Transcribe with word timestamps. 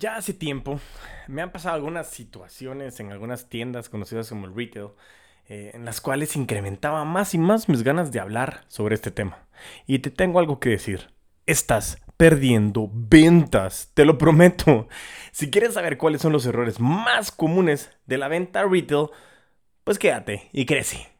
Ya 0.00 0.16
hace 0.16 0.32
tiempo 0.32 0.80
me 1.28 1.42
han 1.42 1.52
pasado 1.52 1.74
algunas 1.74 2.08
situaciones 2.08 2.98
en 3.00 3.12
algunas 3.12 3.50
tiendas 3.50 3.90
conocidas 3.90 4.30
como 4.30 4.46
el 4.46 4.56
retail, 4.56 4.92
eh, 5.46 5.72
en 5.74 5.84
las 5.84 6.00
cuales 6.00 6.36
incrementaba 6.36 7.04
más 7.04 7.34
y 7.34 7.38
más 7.38 7.68
mis 7.68 7.82
ganas 7.82 8.10
de 8.10 8.18
hablar 8.18 8.64
sobre 8.68 8.94
este 8.94 9.10
tema. 9.10 9.46
Y 9.86 9.98
te 9.98 10.10
tengo 10.10 10.38
algo 10.38 10.58
que 10.58 10.70
decir. 10.70 11.10
Estás 11.44 11.98
perdiendo 12.16 12.88
ventas, 12.90 13.90
te 13.92 14.06
lo 14.06 14.16
prometo. 14.16 14.88
Si 15.32 15.50
quieres 15.50 15.74
saber 15.74 15.98
cuáles 15.98 16.22
son 16.22 16.32
los 16.32 16.46
errores 16.46 16.80
más 16.80 17.30
comunes 17.30 17.90
de 18.06 18.16
la 18.16 18.28
venta 18.28 18.64
retail, 18.64 19.08
pues 19.84 19.98
quédate 19.98 20.48
y 20.54 20.64
crece. 20.64 21.19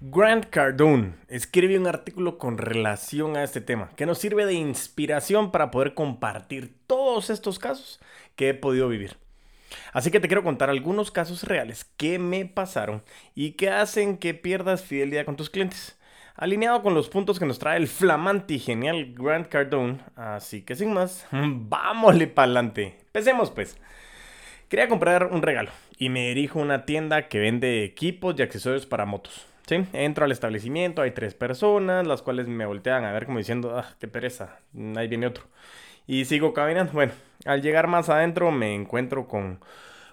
Grant 0.00 0.46
Cardone 0.46 1.14
escribe 1.26 1.76
un 1.76 1.88
artículo 1.88 2.38
con 2.38 2.56
relación 2.56 3.36
a 3.36 3.42
este 3.42 3.60
tema 3.60 3.90
que 3.96 4.06
nos 4.06 4.18
sirve 4.18 4.46
de 4.46 4.52
inspiración 4.52 5.50
para 5.50 5.72
poder 5.72 5.94
compartir 5.94 6.72
todos 6.86 7.30
estos 7.30 7.58
casos 7.58 7.98
que 8.36 8.50
he 8.50 8.54
podido 8.54 8.88
vivir. 8.88 9.16
Así 9.92 10.12
que 10.12 10.20
te 10.20 10.28
quiero 10.28 10.44
contar 10.44 10.70
algunos 10.70 11.10
casos 11.10 11.42
reales 11.42 11.84
que 11.96 12.20
me 12.20 12.46
pasaron 12.46 13.02
y 13.34 13.52
que 13.52 13.70
hacen 13.70 14.18
que 14.18 14.34
pierdas 14.34 14.84
fidelidad 14.84 15.24
con 15.24 15.34
tus 15.34 15.50
clientes. 15.50 15.98
Alineado 16.36 16.80
con 16.80 16.94
los 16.94 17.08
puntos 17.08 17.40
que 17.40 17.46
nos 17.46 17.58
trae 17.58 17.76
el 17.76 17.88
flamante 17.88 18.54
y 18.54 18.58
genial 18.60 19.14
Grant 19.14 19.48
Cardone. 19.48 19.98
Así 20.14 20.62
que 20.62 20.76
sin 20.76 20.92
más, 20.92 21.26
vámosle 21.32 22.28
para 22.28 22.44
adelante. 22.44 22.98
Empecemos 23.06 23.50
pues. 23.50 23.76
Quería 24.68 24.86
comprar 24.86 25.26
un 25.32 25.42
regalo 25.42 25.72
y 25.98 26.08
me 26.08 26.28
dirijo 26.28 26.60
a 26.60 26.62
una 26.62 26.84
tienda 26.84 27.26
que 27.26 27.40
vende 27.40 27.82
equipos 27.82 28.36
y 28.38 28.42
accesorios 28.42 28.86
para 28.86 29.04
motos. 29.04 29.47
Sí, 29.68 29.84
entro 29.92 30.24
al 30.24 30.32
establecimiento, 30.32 31.02
hay 31.02 31.10
tres 31.10 31.34
personas, 31.34 32.06
las 32.06 32.22
cuales 32.22 32.48
me 32.48 32.64
voltean 32.64 33.04
a 33.04 33.12
ver 33.12 33.26
como 33.26 33.36
diciendo, 33.38 33.76
ah, 33.78 33.86
qué 34.00 34.08
pereza, 34.08 34.60
ahí 34.96 35.08
viene 35.08 35.26
otro. 35.26 35.44
Y 36.06 36.24
sigo 36.26 36.54
caminando. 36.54 36.92
Bueno, 36.94 37.12
al 37.46 37.62
llegar 37.62 37.88
más 37.88 38.08
adentro 38.10 38.50
me 38.52 38.74
encuentro 38.74 39.28
con, 39.28 39.60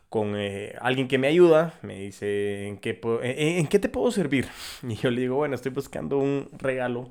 con 0.09 0.35
eh, 0.37 0.75
alguien 0.81 1.07
que 1.07 1.17
me 1.19 1.27
ayuda, 1.27 1.75
me 1.83 1.99
dice, 2.01 2.67
¿en 2.67 2.77
qué, 2.79 2.99
¿en 3.23 3.67
qué 3.67 3.79
te 3.79 3.89
puedo 3.89 4.11
servir? 4.11 4.47
Y 4.83 4.95
yo 4.97 5.11
le 5.11 5.21
digo, 5.21 5.35
bueno, 5.37 5.55
estoy 5.55 5.71
buscando 5.73 6.17
un 6.19 6.49
regalo 6.53 7.09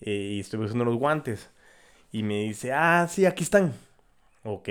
eh, 0.00 0.10
y 0.36 0.40
estoy 0.40 0.60
buscando 0.60 0.84
unos 0.84 0.96
guantes. 0.98 1.50
Y 2.12 2.22
me 2.24 2.42
dice, 2.44 2.72
ah, 2.74 3.06
sí, 3.10 3.26
aquí 3.26 3.44
están. 3.44 3.74
Ok. 4.44 4.70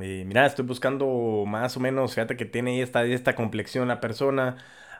Eh, 0.00 0.24
mira, 0.26 0.46
estoy 0.46 0.64
buscando 0.64 1.44
más 1.46 1.76
o 1.76 1.80
menos, 1.80 2.14
fíjate 2.14 2.36
que 2.36 2.44
tiene 2.44 2.82
esta, 2.82 3.04
esta 3.04 3.34
complexión 3.36 3.86
la 3.88 4.00
persona 4.00 4.56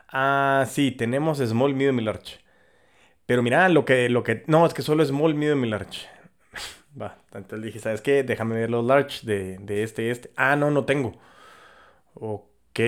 Ah, 0.09 0.65
sí, 0.69 0.91
tenemos 0.91 1.39
small, 1.39 1.73
medium 1.73 1.99
y 1.99 2.03
large. 2.03 2.39
Pero 3.25 3.43
mira, 3.43 3.69
lo 3.69 3.85
que, 3.85 4.09
lo 4.09 4.23
que, 4.23 4.43
no, 4.47 4.65
es 4.65 4.73
que 4.73 4.81
solo 4.81 5.05
small, 5.05 5.35
medium 5.35 5.65
y 5.65 5.69
large. 5.69 6.07
Va, 7.01 7.17
entonces 7.33 7.63
dije, 7.65 7.79
¿sabes 7.79 8.01
qué? 8.01 8.23
Déjame 8.23 8.55
ver 8.55 8.69
los 8.71 8.85
large 8.85 9.25
de, 9.25 9.57
de 9.59 9.83
este 9.83 10.11
este. 10.11 10.31
Ah, 10.37 10.55
no, 10.55 10.71
no 10.71 10.85
tengo. 10.85 11.13
Ok. 12.15 12.79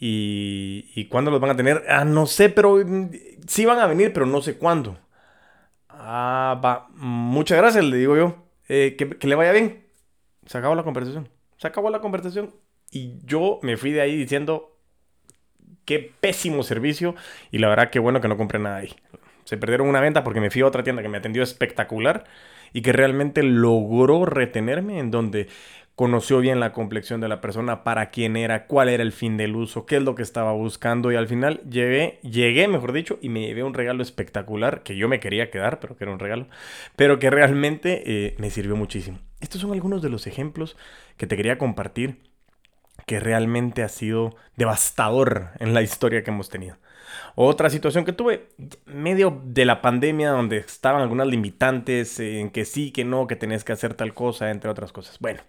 ¿Y, 0.00 0.90
¿Y 0.94 1.06
cuándo 1.08 1.30
los 1.30 1.40
van 1.40 1.50
a 1.50 1.56
tener? 1.56 1.84
Ah, 1.88 2.04
no 2.04 2.26
sé, 2.26 2.48
pero 2.50 2.76
mm, 2.76 3.10
sí 3.46 3.64
van 3.66 3.78
a 3.80 3.86
venir, 3.86 4.12
pero 4.12 4.26
no 4.26 4.40
sé 4.42 4.56
cuándo. 4.58 4.98
Ah, 5.88 6.60
va. 6.64 6.88
Muchas 6.94 7.58
gracias, 7.58 7.84
le 7.84 7.96
digo 7.96 8.16
yo. 8.16 8.36
Eh, 8.68 8.96
que, 8.98 9.10
que 9.10 9.26
le 9.28 9.34
vaya 9.34 9.52
bien. 9.52 9.86
Se 10.46 10.58
acabó 10.58 10.74
la 10.74 10.84
conversación. 10.84 11.28
Se 11.58 11.66
acabó 11.68 11.90
la 11.90 12.00
conversación. 12.00 12.54
Y 12.90 13.20
yo 13.26 13.58
me 13.62 13.76
fui 13.76 13.92
de 13.92 14.00
ahí 14.02 14.16
diciendo, 14.16 14.77
qué 15.88 16.12
pésimo 16.20 16.62
servicio 16.64 17.14
y 17.50 17.56
la 17.56 17.68
verdad 17.70 17.88
que 17.88 17.98
bueno 17.98 18.20
que 18.20 18.28
no 18.28 18.36
compré 18.36 18.58
nada 18.58 18.76
ahí. 18.76 18.94
Se 19.44 19.56
perdieron 19.56 19.88
una 19.88 20.02
venta 20.02 20.22
porque 20.22 20.38
me 20.38 20.50
fui 20.50 20.60
a 20.60 20.66
otra 20.66 20.82
tienda 20.82 21.00
que 21.00 21.08
me 21.08 21.16
atendió 21.16 21.42
espectacular 21.42 22.24
y 22.74 22.82
que 22.82 22.92
realmente 22.92 23.42
logró 23.42 24.26
retenerme 24.26 24.98
en 24.98 25.10
donde 25.10 25.48
conoció 25.94 26.40
bien 26.40 26.60
la 26.60 26.72
complexión 26.72 27.22
de 27.22 27.28
la 27.28 27.40
persona, 27.40 27.84
para 27.84 28.10
quién 28.10 28.36
era, 28.36 28.66
cuál 28.66 28.90
era 28.90 29.02
el 29.02 29.12
fin 29.12 29.38
del 29.38 29.56
uso, 29.56 29.86
qué 29.86 29.96
es 29.96 30.02
lo 30.02 30.14
que 30.14 30.22
estaba 30.22 30.52
buscando 30.52 31.10
y 31.10 31.16
al 31.16 31.26
final 31.26 31.62
llegué, 31.68 32.20
llegué, 32.22 32.68
mejor 32.68 32.92
dicho, 32.92 33.18
y 33.22 33.30
me 33.30 33.40
llevé 33.40 33.62
un 33.62 33.72
regalo 33.72 34.02
espectacular 34.02 34.82
que 34.82 34.94
yo 34.94 35.08
me 35.08 35.20
quería 35.20 35.50
quedar, 35.50 35.80
pero 35.80 35.96
que 35.96 36.04
era 36.04 36.12
un 36.12 36.18
regalo, 36.18 36.48
pero 36.96 37.18
que 37.18 37.30
realmente 37.30 38.02
eh, 38.04 38.36
me 38.38 38.50
sirvió 38.50 38.76
muchísimo. 38.76 39.18
Estos 39.40 39.62
son 39.62 39.72
algunos 39.72 40.02
de 40.02 40.10
los 40.10 40.26
ejemplos 40.26 40.76
que 41.16 41.26
te 41.26 41.36
quería 41.36 41.56
compartir 41.56 42.18
que 43.06 43.20
realmente 43.20 43.82
ha 43.82 43.88
sido 43.88 44.36
devastador 44.56 45.50
en 45.58 45.74
la 45.74 45.82
historia 45.82 46.22
que 46.22 46.30
hemos 46.30 46.48
tenido. 46.48 46.76
Otra 47.34 47.70
situación 47.70 48.04
que 48.04 48.12
tuve, 48.12 48.48
medio 48.86 49.40
de 49.44 49.64
la 49.64 49.80
pandemia, 49.80 50.30
donde 50.30 50.58
estaban 50.58 51.02
algunas 51.02 51.26
limitantes 51.26 52.18
en 52.20 52.50
que 52.50 52.64
sí, 52.64 52.90
que 52.90 53.04
no, 53.04 53.26
que 53.26 53.36
tenés 53.36 53.64
que 53.64 53.72
hacer 53.72 53.94
tal 53.94 54.12
cosa, 54.14 54.50
entre 54.50 54.70
otras 54.70 54.92
cosas. 54.92 55.18
Bueno, 55.20 55.40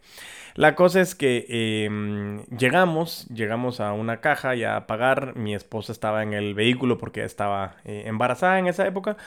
la 0.55 0.75
cosa 0.75 1.01
es 1.01 1.15
que 1.15 1.45
em, 1.85 2.43
llegamos, 2.45 3.27
llegamos 3.29 3.79
a 3.79 3.93
una 3.93 4.21
caja 4.21 4.55
ya 4.55 4.75
a 4.75 4.88
pagar. 4.88 5.35
Mi 5.35 5.55
esposa 5.55 5.91
estaba 5.91 6.23
en 6.23 6.33
el 6.33 6.53
vehículo 6.53 6.97
porque 6.97 7.23
estaba 7.23 7.77
eh, 7.85 8.03
embarazada 8.05 8.59
en 8.59 8.67
esa 8.67 8.85
época. 8.88 9.17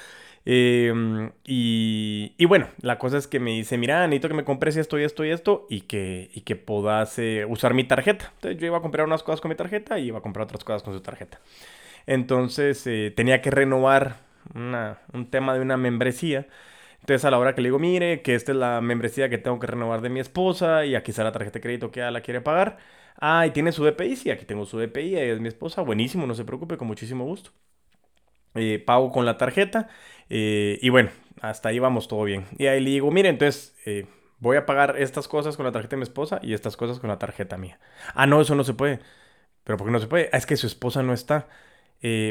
Em, 0.45 1.31
y, 1.45 2.45
bueno, 2.47 2.69
la 2.81 2.99
cosa 2.99 3.19
es 3.19 3.29
que 3.29 3.39
me 3.41 3.53
dice, 3.53 3.79
mira, 3.79 4.07
necesito 4.07 4.29
que 4.29 4.35
me 4.35 4.45
compres 4.45 4.77
esto 4.77 4.99
y 4.99 5.05
esto 5.05 5.25
y 5.25 5.31
esto 5.31 5.67
y 5.71 5.83
que, 5.83 6.31
y 6.35 6.41
que 6.43 6.57
puedas 6.57 7.19
eh, 7.19 7.45
usar 7.49 7.75
mi 7.75 7.85
tarjeta. 7.85 8.33
Entonces 8.37 8.61
yo 8.61 8.67
iba 8.67 8.79
a 8.79 8.83
comprar 8.83 9.07
unas 9.07 9.23
cosas 9.23 9.41
con 9.41 9.51
mi 9.51 9.55
tarjeta 9.57 9.99
y 9.99 10.07
iba 10.09 10.19
a 10.19 10.23
comprar 10.23 10.45
otras 10.45 10.65
cosas 10.65 10.83
con 10.83 10.95
su 10.95 11.01
tarjeta. 11.01 11.41
Entonces 12.07 12.87
eh, 12.87 13.13
tenía 13.17 13.43
que 13.43 13.51
renovar 13.51 14.19
un 14.55 15.31
tema 15.31 15.55
de 15.55 15.61
una 15.61 15.77
membresía. 15.77 16.49
Entonces 17.01 17.25
a 17.25 17.31
la 17.31 17.39
hora 17.39 17.55
que 17.55 17.63
le 17.63 17.69
digo, 17.69 17.79
mire, 17.79 18.23
que 18.23 18.35
esta 18.35 18.53
es 18.53 18.59
la 18.59 18.81
membresía 18.81 19.29
que 19.29 19.39
tengo 19.39 19.59
que 19.59 19.67
renovar 19.67 20.01
de 20.03 20.09
mi 20.11 20.21
esposa 20.21 20.85
y 20.87 20.95
aquí 20.95 21.11
está 21.11 21.25
la 21.25 21.33
tarjeta 21.33 21.55
de 21.55 21.61
crédito 21.63 21.91
que 21.91 22.01
ella 22.01 22.11
la 22.11 22.21
quiere 22.23 22.41
pagar. 22.41 22.79
Ah, 23.21 23.47
y 23.47 23.51
tiene 23.53 23.73
su 23.73 23.85
DPI, 23.85 24.17
sí, 24.17 24.31
aquí 24.31 24.45
tengo 24.47 24.65
su 24.67 24.79
DPI, 24.79 25.17
ella 25.17 25.35
es 25.35 25.41
mi 25.41 25.49
esposa, 25.49 25.83
buenísimo, 25.83 26.27
no 26.27 26.35
se 26.35 26.45
preocupe, 26.45 26.77
con 26.77 26.89
muchísimo 26.89 27.25
gusto. 27.25 27.51
Eh, 28.55 28.83
pago 28.85 29.11
con 29.11 29.25
la 29.25 29.39
tarjeta 29.39 29.89
eh, 30.29 30.79
y 30.83 30.91
bueno, 30.91 31.11
hasta 31.41 31.71
ahí 31.71 31.79
vamos 31.79 32.09
todo 32.09 32.25
bien. 32.25 32.47
Y 32.59 32.67
ahí 32.67 32.81
le 32.81 32.91
digo, 32.91 33.11
mire, 33.11 33.29
entonces 33.29 33.75
eh, 33.87 34.07
voy 34.39 34.57
a 34.57 34.67
pagar 34.67 34.97
estas 34.99 35.29
cosas 35.29 35.57
con 35.57 35.65
la 35.67 35.73
tarjeta 35.73 35.97
de 35.97 35.99
mi 35.99 36.03
esposa 36.05 36.39
y 36.43 36.55
estas 36.55 36.77
cosas 36.77 36.99
con 36.99 37.09
la 37.09 37.19
tarjeta 37.19 37.57
mía. 37.57 37.79
Ah, 38.15 38.27
no, 38.27 38.41
eso 38.41 38.55
no 38.55 38.65
se 38.65 38.75
puede. 38.75 39.01
¿Pero 39.65 39.79
por 39.79 39.87
qué 39.87 39.93
no 39.93 40.01
se 40.01 40.07
puede? 40.07 40.29
Ah, 40.33 40.39
es 40.39 40.47
que 40.47 40.57
su 40.57 40.67
esposa 40.67 41.03
no 41.03 41.13
está. 41.15 41.49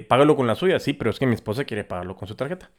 págalo 0.09 0.35
con 0.35 0.47
la 0.47 0.55
suya, 0.55 0.79
sí, 0.79 0.93
pero 0.93 1.09
es 1.09 1.19
que 1.19 1.27
mi 1.27 1.35
esposa 1.35 1.65
quiere 1.65 1.83
pagarlo 1.83 2.15
con 2.15 2.27
su 2.27 2.35
tarjeta. 2.35 2.71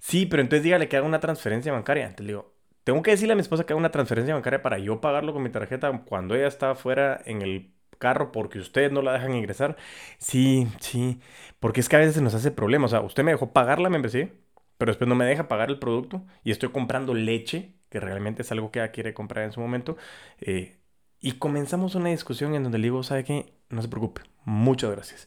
Sí, 0.00 0.26
pero 0.26 0.42
entonces 0.42 0.64
dígale 0.64 0.88
que 0.88 0.96
haga 0.96 1.06
una 1.06 1.20
transferencia 1.20 1.72
bancaria. 1.72 2.04
Entonces 2.04 2.26
le 2.26 2.32
digo, 2.32 2.54
tengo 2.84 3.02
que 3.02 3.10
decirle 3.12 3.32
a 3.32 3.36
mi 3.36 3.42
esposa 3.42 3.64
que 3.64 3.72
haga 3.74 3.78
una 3.80 3.90
transferencia 3.90 4.34
bancaria 4.34 4.62
para 4.62 4.78
yo 4.78 5.00
pagarlo 5.00 5.32
con 5.32 5.42
mi 5.42 5.50
tarjeta 5.50 5.92
cuando 6.06 6.34
ella 6.34 6.48
está 6.48 6.74
fuera 6.74 7.20
en 7.26 7.42
el 7.42 7.72
carro 7.98 8.32
porque 8.32 8.58
ustedes 8.58 8.92
no 8.92 9.02
la 9.02 9.12
dejan 9.12 9.34
ingresar. 9.34 9.76
Sí, 10.18 10.68
sí, 10.80 11.20
porque 11.60 11.80
es 11.80 11.88
que 11.88 11.96
a 11.96 11.98
veces 12.00 12.14
se 12.14 12.22
nos 12.22 12.34
hace 12.34 12.50
problema. 12.50 12.86
O 12.86 12.88
sea, 12.88 13.00
usted 13.00 13.24
me 13.24 13.32
dejó 13.32 13.52
pagar 13.52 13.80
la 13.80 13.90
membresía, 13.90 14.30
pero 14.78 14.90
después 14.90 15.08
no 15.08 15.14
me 15.14 15.24
deja 15.26 15.48
pagar 15.48 15.70
el 15.70 15.78
producto 15.78 16.24
y 16.44 16.50
estoy 16.52 16.70
comprando 16.70 17.14
leche, 17.14 17.74
que 17.90 18.00
realmente 18.00 18.42
es 18.42 18.52
algo 18.52 18.70
que 18.70 18.80
ella 18.80 18.92
quiere 18.92 19.14
comprar 19.14 19.44
en 19.44 19.52
su 19.52 19.60
momento. 19.60 19.96
Eh, 20.40 20.78
y 21.20 21.32
comenzamos 21.32 21.94
una 21.94 22.10
discusión 22.10 22.54
en 22.54 22.62
donde 22.62 22.78
le 22.78 22.84
digo, 22.84 23.02
¿sabe 23.02 23.24
qué? 23.24 23.52
No 23.70 23.82
se 23.82 23.88
preocupe, 23.88 24.22
muchas 24.44 24.90
gracias. 24.90 25.26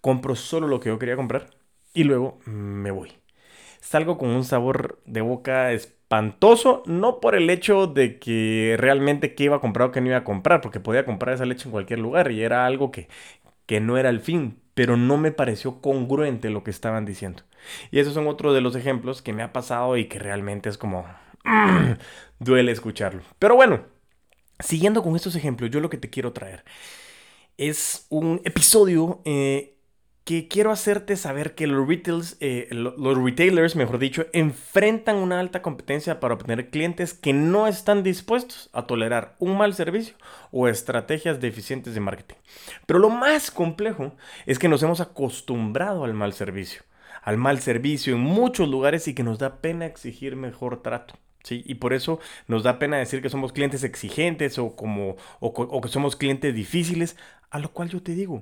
Compro 0.00 0.34
solo 0.36 0.68
lo 0.68 0.80
que 0.80 0.90
yo 0.90 0.98
quería 0.98 1.16
comprar 1.16 1.50
y 1.94 2.04
luego 2.04 2.38
me 2.46 2.90
voy. 2.90 3.12
Salgo 3.80 4.18
con 4.18 4.30
un 4.30 4.44
sabor 4.44 5.00
de 5.06 5.20
boca 5.22 5.72
espantoso, 5.72 6.82
no 6.86 7.20
por 7.20 7.34
el 7.34 7.50
hecho 7.50 7.86
de 7.86 8.18
que 8.18 8.76
realmente 8.78 9.34
qué 9.34 9.44
iba 9.44 9.56
a 9.56 9.60
comprar 9.60 9.88
o 9.88 9.92
qué 9.92 10.00
no 10.00 10.08
iba 10.08 10.18
a 10.18 10.24
comprar, 10.24 10.60
porque 10.60 10.80
podía 10.80 11.04
comprar 11.04 11.34
esa 11.34 11.46
leche 11.46 11.64
en 11.64 11.72
cualquier 11.72 11.98
lugar 11.98 12.30
y 12.32 12.42
era 12.42 12.66
algo 12.66 12.90
que, 12.90 13.08
que 13.66 13.80
no 13.80 13.98
era 13.98 14.10
el 14.10 14.20
fin, 14.20 14.60
pero 14.74 14.96
no 14.96 15.16
me 15.18 15.32
pareció 15.32 15.80
congruente 15.80 16.50
lo 16.50 16.64
que 16.64 16.70
estaban 16.70 17.06
diciendo. 17.06 17.42
Y 17.90 18.00
esos 18.00 18.14
son 18.14 18.28
otros 18.28 18.54
de 18.54 18.60
los 18.60 18.76
ejemplos 18.76 19.22
que 19.22 19.32
me 19.32 19.42
ha 19.42 19.52
pasado 19.52 19.96
y 19.96 20.06
que 20.06 20.18
realmente 20.18 20.68
es 20.68 20.78
como... 20.78 21.06
duele 22.38 22.72
escucharlo. 22.72 23.22
Pero 23.38 23.54
bueno, 23.56 23.84
siguiendo 24.58 25.02
con 25.02 25.16
estos 25.16 25.36
ejemplos, 25.36 25.70
yo 25.70 25.80
lo 25.80 25.90
que 25.90 25.98
te 25.98 26.10
quiero 26.10 26.32
traer 26.32 26.64
es 27.56 28.06
un 28.08 28.40
episodio 28.44 29.20
eh, 29.24 29.76
que 30.24 30.48
quiero 30.48 30.70
hacerte 30.70 31.16
saber 31.16 31.54
que 31.54 31.66
los, 31.66 31.88
retails, 31.88 32.36
eh, 32.40 32.68
los 32.70 33.18
retailers, 33.18 33.74
mejor 33.74 33.98
dicho, 33.98 34.26
enfrentan 34.32 35.16
una 35.16 35.40
alta 35.40 35.62
competencia 35.62 36.20
para 36.20 36.34
obtener 36.34 36.70
clientes 36.70 37.14
que 37.14 37.32
no 37.32 37.66
están 37.66 38.02
dispuestos 38.02 38.70
a 38.72 38.86
tolerar 38.86 39.34
un 39.38 39.56
mal 39.56 39.74
servicio 39.74 40.14
o 40.50 40.68
estrategias 40.68 41.40
deficientes 41.40 41.94
de 41.94 42.00
marketing. 42.00 42.36
Pero 42.86 42.98
lo 42.98 43.10
más 43.10 43.50
complejo 43.50 44.12
es 44.46 44.58
que 44.58 44.68
nos 44.68 44.82
hemos 44.82 45.00
acostumbrado 45.00 46.04
al 46.04 46.14
mal 46.14 46.32
servicio, 46.32 46.82
al 47.22 47.36
mal 47.36 47.60
servicio 47.60 48.14
en 48.14 48.20
muchos 48.20 48.68
lugares 48.68 49.08
y 49.08 49.14
que 49.14 49.22
nos 49.22 49.38
da 49.38 49.56
pena 49.60 49.86
exigir 49.86 50.36
mejor 50.36 50.82
trato. 50.82 51.14
¿sí? 51.42 51.62
Y 51.66 51.76
por 51.76 51.94
eso 51.94 52.20
nos 52.46 52.62
da 52.62 52.78
pena 52.78 52.98
decir 52.98 53.22
que 53.22 53.30
somos 53.30 53.52
clientes 53.52 53.84
exigentes 53.84 54.58
o, 54.58 54.76
como, 54.76 55.16
o 55.40 55.80
que 55.80 55.88
somos 55.88 56.14
clientes 56.14 56.54
difíciles, 56.54 57.16
a 57.50 57.58
lo 57.58 57.72
cual 57.72 57.88
yo 57.88 58.02
te 58.02 58.14
digo, 58.14 58.40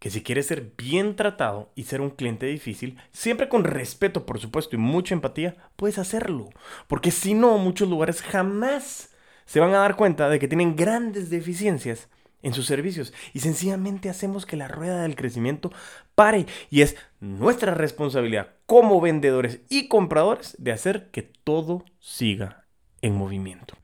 que 0.00 0.10
si 0.10 0.22
quieres 0.22 0.46
ser 0.46 0.72
bien 0.76 1.14
tratado 1.14 1.70
y 1.76 1.84
ser 1.84 2.00
un 2.00 2.10
cliente 2.10 2.46
difícil, 2.46 2.98
siempre 3.12 3.48
con 3.48 3.64
respeto, 3.64 4.26
por 4.26 4.40
supuesto, 4.40 4.74
y 4.74 4.78
mucha 4.78 5.14
empatía, 5.14 5.56
puedes 5.76 5.98
hacerlo. 5.98 6.48
Porque 6.88 7.10
si 7.10 7.34
no, 7.34 7.58
muchos 7.58 7.88
lugares 7.88 8.22
jamás 8.22 9.14
se 9.44 9.60
van 9.60 9.74
a 9.74 9.78
dar 9.78 9.96
cuenta 9.96 10.30
de 10.30 10.38
que 10.38 10.48
tienen 10.48 10.74
grandes 10.74 11.28
deficiencias 11.28 12.08
en 12.42 12.54
sus 12.54 12.64
servicios 12.64 13.12
y 13.34 13.40
sencillamente 13.40 14.08
hacemos 14.08 14.46
que 14.46 14.56
la 14.56 14.68
rueda 14.68 15.02
del 15.02 15.16
crecimiento 15.16 15.70
pare 16.14 16.46
y 16.70 16.80
es 16.80 16.96
nuestra 17.20 17.74
responsabilidad 17.74 18.54
como 18.64 19.02
vendedores 19.02 19.60
y 19.68 19.88
compradores 19.88 20.56
de 20.58 20.72
hacer 20.72 21.10
que 21.10 21.22
todo 21.22 21.84
siga 21.98 22.64
en 23.02 23.16
movimiento. 23.16 23.74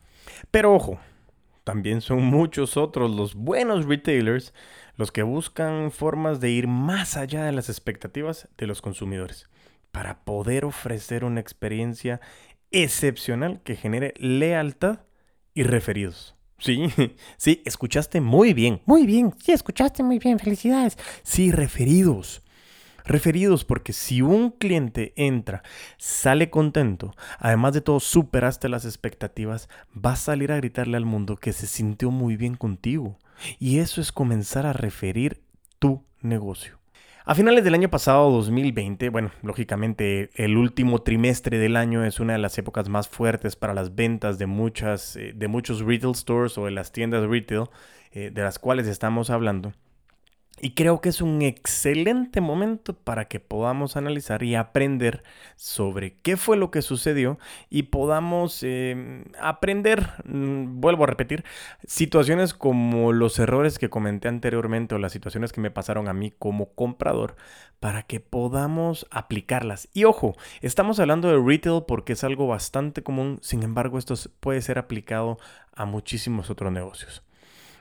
Pero 0.50 0.74
ojo, 0.74 0.98
también 1.64 2.00
son 2.00 2.24
muchos 2.24 2.76
otros 2.76 3.14
los 3.14 3.34
buenos 3.34 3.86
retailers 3.86 4.54
los 4.96 5.12
que 5.12 5.22
buscan 5.22 5.90
formas 5.90 6.40
de 6.40 6.50
ir 6.50 6.66
más 6.66 7.16
allá 7.16 7.44
de 7.44 7.52
las 7.52 7.68
expectativas 7.68 8.48
de 8.58 8.66
los 8.66 8.82
consumidores 8.82 9.48
para 9.92 10.24
poder 10.24 10.64
ofrecer 10.64 11.24
una 11.24 11.40
experiencia 11.40 12.20
excepcional 12.70 13.62
que 13.62 13.76
genere 13.76 14.14
lealtad 14.18 15.00
y 15.54 15.62
referidos. 15.62 16.34
Sí, 16.58 16.86
sí, 17.36 17.62
escuchaste 17.64 18.20
muy 18.20 18.54
bien, 18.54 18.80
muy 18.86 19.06
bien, 19.06 19.34
sí, 19.42 19.52
escuchaste 19.52 20.02
muy 20.02 20.18
bien, 20.18 20.38
felicidades. 20.38 20.98
Sí, 21.22 21.50
referidos. 21.52 22.42
Referidos 23.04 23.64
porque 23.64 23.92
si 23.92 24.20
un 24.20 24.50
cliente 24.50 25.12
entra, 25.16 25.62
sale 25.96 26.50
contento, 26.50 27.14
además 27.38 27.72
de 27.72 27.80
todo 27.80 28.00
superaste 28.00 28.68
las 28.68 28.84
expectativas, 28.84 29.68
va 29.94 30.12
a 30.12 30.16
salir 30.16 30.50
a 30.50 30.56
gritarle 30.56 30.96
al 30.96 31.04
mundo 31.04 31.36
que 31.36 31.52
se 31.52 31.68
sintió 31.68 32.10
muy 32.10 32.36
bien 32.36 32.56
contigo. 32.56 33.16
Y 33.58 33.78
eso 33.78 34.00
es 34.00 34.12
comenzar 34.12 34.66
a 34.66 34.72
referir 34.72 35.40
tu 35.78 36.02
negocio. 36.22 36.78
A 37.28 37.34
finales 37.34 37.64
del 37.64 37.74
año 37.74 37.90
pasado, 37.90 38.30
2020, 38.30 39.08
bueno, 39.08 39.32
lógicamente 39.42 40.30
el 40.36 40.56
último 40.56 41.02
trimestre 41.02 41.58
del 41.58 41.76
año 41.76 42.04
es 42.04 42.20
una 42.20 42.34
de 42.34 42.38
las 42.38 42.56
épocas 42.56 42.88
más 42.88 43.08
fuertes 43.08 43.56
para 43.56 43.74
las 43.74 43.96
ventas 43.96 44.38
de, 44.38 44.46
muchas, 44.46 45.16
eh, 45.16 45.32
de 45.34 45.48
muchos 45.48 45.80
retail 45.80 46.14
stores 46.14 46.56
o 46.56 46.66
de 46.66 46.70
las 46.70 46.92
tiendas 46.92 47.28
retail 47.28 47.64
eh, 48.12 48.30
de 48.32 48.42
las 48.42 48.60
cuales 48.60 48.86
estamos 48.86 49.30
hablando. 49.30 49.72
Y 50.58 50.70
creo 50.70 51.02
que 51.02 51.10
es 51.10 51.20
un 51.20 51.42
excelente 51.42 52.40
momento 52.40 52.94
para 52.94 53.26
que 53.26 53.40
podamos 53.40 53.96
analizar 53.96 54.42
y 54.42 54.54
aprender 54.54 55.22
sobre 55.56 56.16
qué 56.22 56.38
fue 56.38 56.56
lo 56.56 56.70
que 56.70 56.80
sucedió 56.80 57.38
y 57.68 57.84
podamos 57.84 58.62
em, 58.62 59.24
aprender, 59.38 60.08
mm, 60.24 60.80
vuelvo 60.80 61.04
a 61.04 61.08
repetir, 61.08 61.44
situaciones 61.86 62.54
como 62.54 63.12
los 63.12 63.38
errores 63.38 63.78
que 63.78 63.90
comenté 63.90 64.28
anteriormente 64.28 64.94
o 64.94 64.98
las 64.98 65.12
situaciones 65.12 65.52
que 65.52 65.60
me 65.60 65.70
pasaron 65.70 66.08
a 66.08 66.14
mí 66.14 66.32
como 66.38 66.72
comprador 66.74 67.36
para 67.78 68.02
que 68.02 68.20
podamos 68.20 69.06
aplicarlas. 69.10 69.88
Y 69.92 70.04
ojo, 70.04 70.36
estamos 70.62 70.98
hablando 71.00 71.28
de 71.28 71.38
retail 71.38 71.84
porque 71.86 72.14
es 72.14 72.24
algo 72.24 72.46
bastante 72.46 73.02
común, 73.02 73.38
sin 73.42 73.62
embargo 73.62 73.98
esto 73.98 74.14
puede 74.40 74.62
ser 74.62 74.78
aplicado 74.78 75.38
a 75.74 75.84
muchísimos 75.84 76.48
otros 76.48 76.72
negocios. 76.72 77.22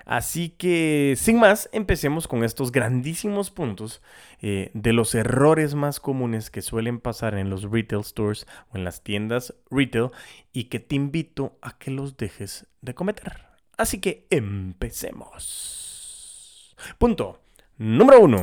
Así 0.05 0.49
que, 0.49 1.15
sin 1.17 1.39
más, 1.39 1.67
empecemos 1.73 2.27
con 2.27 2.43
estos 2.43 2.71
grandísimos 2.71 3.49
puntos 3.49 4.03
eh, 4.39 4.69
de 4.75 4.93
los 4.93 5.15
errores 5.15 5.73
más 5.73 5.99
comunes 5.99 6.51
que 6.51 6.61
suelen 6.61 6.99
pasar 6.99 7.35
en 7.35 7.49
los 7.49 7.63
retail 7.63 8.03
stores 8.03 8.45
o 8.71 8.77
en 8.77 8.83
las 8.83 9.01
tiendas 9.01 9.55
retail 9.71 10.11
y 10.53 10.65
que 10.65 10.79
te 10.79 10.95
invito 10.95 11.57
a 11.61 11.77
que 11.77 11.89
los 11.89 12.17
dejes 12.17 12.67
de 12.81 12.93
cometer. 12.93 13.47
Así 13.77 13.99
que 13.99 14.27
empecemos. 14.29 15.55
Punto 16.99 17.41
número 17.77 18.21
uno. 18.21 18.39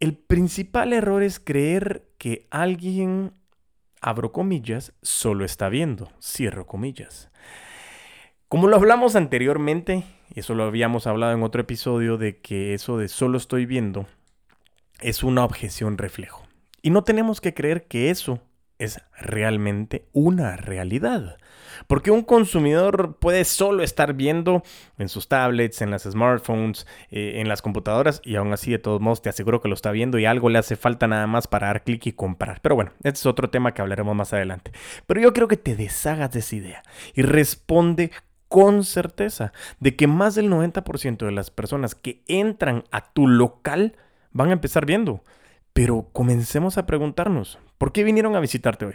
El 0.00 0.14
principal 0.14 0.92
error 0.92 1.22
es 1.22 1.40
creer 1.40 2.08
que 2.18 2.48
alguien, 2.50 3.32
abro 4.00 4.32
comillas, 4.32 4.92
solo 5.00 5.44
está 5.44 5.68
viendo, 5.68 6.10
cierro 6.20 6.66
comillas. 6.66 7.30
Como 8.48 8.68
lo 8.68 8.76
hablamos 8.76 9.16
anteriormente, 9.16 10.04
eso 10.40 10.54
lo 10.54 10.64
habíamos 10.64 11.06
hablado 11.06 11.32
en 11.32 11.42
otro 11.42 11.62
episodio, 11.62 12.18
de 12.18 12.40
que 12.40 12.74
eso 12.74 12.98
de 12.98 13.08
solo 13.08 13.38
estoy 13.38 13.66
viendo 13.66 14.06
es 15.00 15.22
una 15.22 15.44
objeción 15.44 15.98
reflejo. 15.98 16.46
Y 16.82 16.90
no 16.90 17.04
tenemos 17.04 17.40
que 17.40 17.54
creer 17.54 17.86
que 17.86 18.10
eso 18.10 18.40
es 18.78 19.00
realmente 19.18 20.06
una 20.12 20.56
realidad. 20.56 21.38
Porque 21.86 22.10
un 22.10 22.22
consumidor 22.22 23.16
puede 23.18 23.44
solo 23.44 23.82
estar 23.82 24.14
viendo 24.14 24.62
en 24.98 25.08
sus 25.08 25.28
tablets, 25.28 25.82
en 25.82 25.90
las 25.90 26.04
smartphones, 26.04 26.86
eh, 27.10 27.34
en 27.36 27.48
las 27.48 27.62
computadoras 27.62 28.20
y 28.24 28.36
aún 28.36 28.52
así 28.52 28.70
de 28.70 28.78
todos 28.78 29.00
modos 29.00 29.22
te 29.22 29.28
aseguro 29.28 29.60
que 29.60 29.68
lo 29.68 29.74
está 29.74 29.90
viendo 29.90 30.18
y 30.18 30.24
algo 30.24 30.48
le 30.48 30.58
hace 30.58 30.76
falta 30.76 31.06
nada 31.06 31.26
más 31.26 31.46
para 31.46 31.68
dar 31.68 31.84
clic 31.84 32.06
y 32.06 32.12
comprar. 32.12 32.60
Pero 32.62 32.74
bueno, 32.74 32.92
este 32.98 33.18
es 33.18 33.26
otro 33.26 33.50
tema 33.50 33.74
que 33.74 33.82
hablaremos 33.82 34.16
más 34.16 34.32
adelante. 34.32 34.72
Pero 35.06 35.20
yo 35.20 35.32
creo 35.32 35.48
que 35.48 35.56
te 35.56 35.76
deshagas 35.76 36.32
de 36.32 36.40
esa 36.40 36.56
idea 36.56 36.82
y 37.14 37.22
responde 37.22 38.10
con 38.48 38.84
certeza 38.84 39.52
de 39.80 39.96
que 39.96 40.06
más 40.06 40.34
del 40.34 40.50
90% 40.50 41.24
de 41.24 41.32
las 41.32 41.50
personas 41.50 41.94
que 41.94 42.22
entran 42.26 42.84
a 42.90 43.12
tu 43.12 43.26
local 43.26 43.96
van 44.32 44.50
a 44.50 44.54
empezar 44.54 44.86
viendo. 44.86 45.22
Pero 45.72 46.08
comencemos 46.12 46.78
a 46.78 46.86
preguntarnos, 46.86 47.58
¿por 47.78 47.92
qué 47.92 48.04
vinieron 48.04 48.36
a 48.36 48.40
visitarte 48.40 48.86
hoy? 48.86 48.94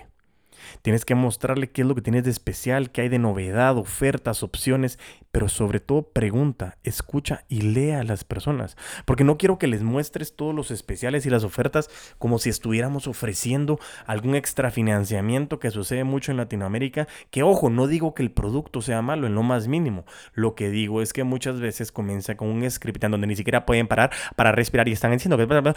Tienes 0.81 1.05
que 1.05 1.15
mostrarle 1.15 1.69
qué 1.69 1.81
es 1.81 1.87
lo 1.87 1.95
que 1.95 2.01
tienes 2.01 2.23
de 2.23 2.31
especial, 2.31 2.91
qué 2.91 3.01
hay 3.01 3.09
de 3.09 3.19
novedad, 3.19 3.77
ofertas, 3.77 4.43
opciones, 4.43 4.99
pero 5.31 5.47
sobre 5.47 5.79
todo 5.79 6.03
pregunta, 6.03 6.77
escucha 6.83 7.45
y 7.47 7.61
lea 7.61 8.01
a 8.01 8.03
las 8.03 8.23
personas. 8.23 8.75
Porque 9.05 9.23
no 9.23 9.37
quiero 9.37 9.57
que 9.57 9.67
les 9.67 9.83
muestres 9.83 10.35
todos 10.35 10.53
los 10.53 10.71
especiales 10.71 11.25
y 11.25 11.29
las 11.29 11.43
ofertas 11.43 11.89
como 12.17 12.37
si 12.37 12.49
estuviéramos 12.49 13.07
ofreciendo 13.07 13.79
algún 14.05 14.35
extra 14.35 14.71
financiamiento 14.71 15.59
que 15.59 15.71
sucede 15.71 16.03
mucho 16.03 16.31
en 16.31 16.37
Latinoamérica. 16.37 17.07
Que 17.29 17.43
ojo, 17.43 17.69
no 17.69 17.87
digo 17.87 18.13
que 18.13 18.23
el 18.23 18.31
producto 18.31 18.81
sea 18.81 19.01
malo 19.01 19.27
en 19.27 19.35
lo 19.35 19.43
más 19.43 19.67
mínimo. 19.67 20.05
Lo 20.33 20.55
que 20.55 20.69
digo 20.69 21.01
es 21.01 21.13
que 21.13 21.23
muchas 21.23 21.59
veces 21.59 21.91
comienza 21.91 22.35
con 22.35 22.49
un 22.49 22.69
script 22.69 23.03
en 23.03 23.11
donde 23.11 23.27
ni 23.27 23.35
siquiera 23.35 23.65
pueden 23.65 23.87
parar 23.87 24.11
para 24.35 24.51
respirar 24.51 24.87
y 24.87 24.91
están 24.91 25.11
diciendo 25.11 25.37
que... 25.37 25.73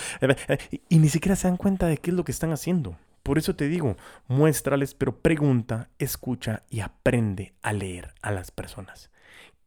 Y 0.89 0.99
ni 0.99 1.09
siquiera 1.09 1.37
se 1.37 1.49
dan 1.49 1.57
cuenta 1.57 1.87
de 1.87 1.99
qué 1.99 2.11
es 2.11 2.17
lo 2.17 2.25
que 2.25 2.33
están 2.33 2.53
haciendo. 2.53 2.97
Por 3.25 3.39
eso 3.39 3.57
te 3.57 3.69
digo, 3.69 3.97
muéstrales, 4.29 4.95
pero 4.95 5.19
pregunta, 5.21 5.89
escucha 5.99 6.63
y 6.69 6.81
aprende 6.81 7.55
a 7.63 7.73
leer 7.73 8.13
a 8.21 8.31
las 8.31 8.51
personas. 8.51 9.11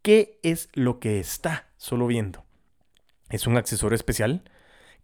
¿Qué 0.04 0.40
es 0.44 0.70
lo 0.74 1.00
que 1.00 1.20
está 1.20 1.68
solo 1.76 2.06
viendo? 2.06 2.46
¿Es 3.30 3.48
un 3.48 3.58
accesorio 3.58 3.96
especial? 3.96 4.44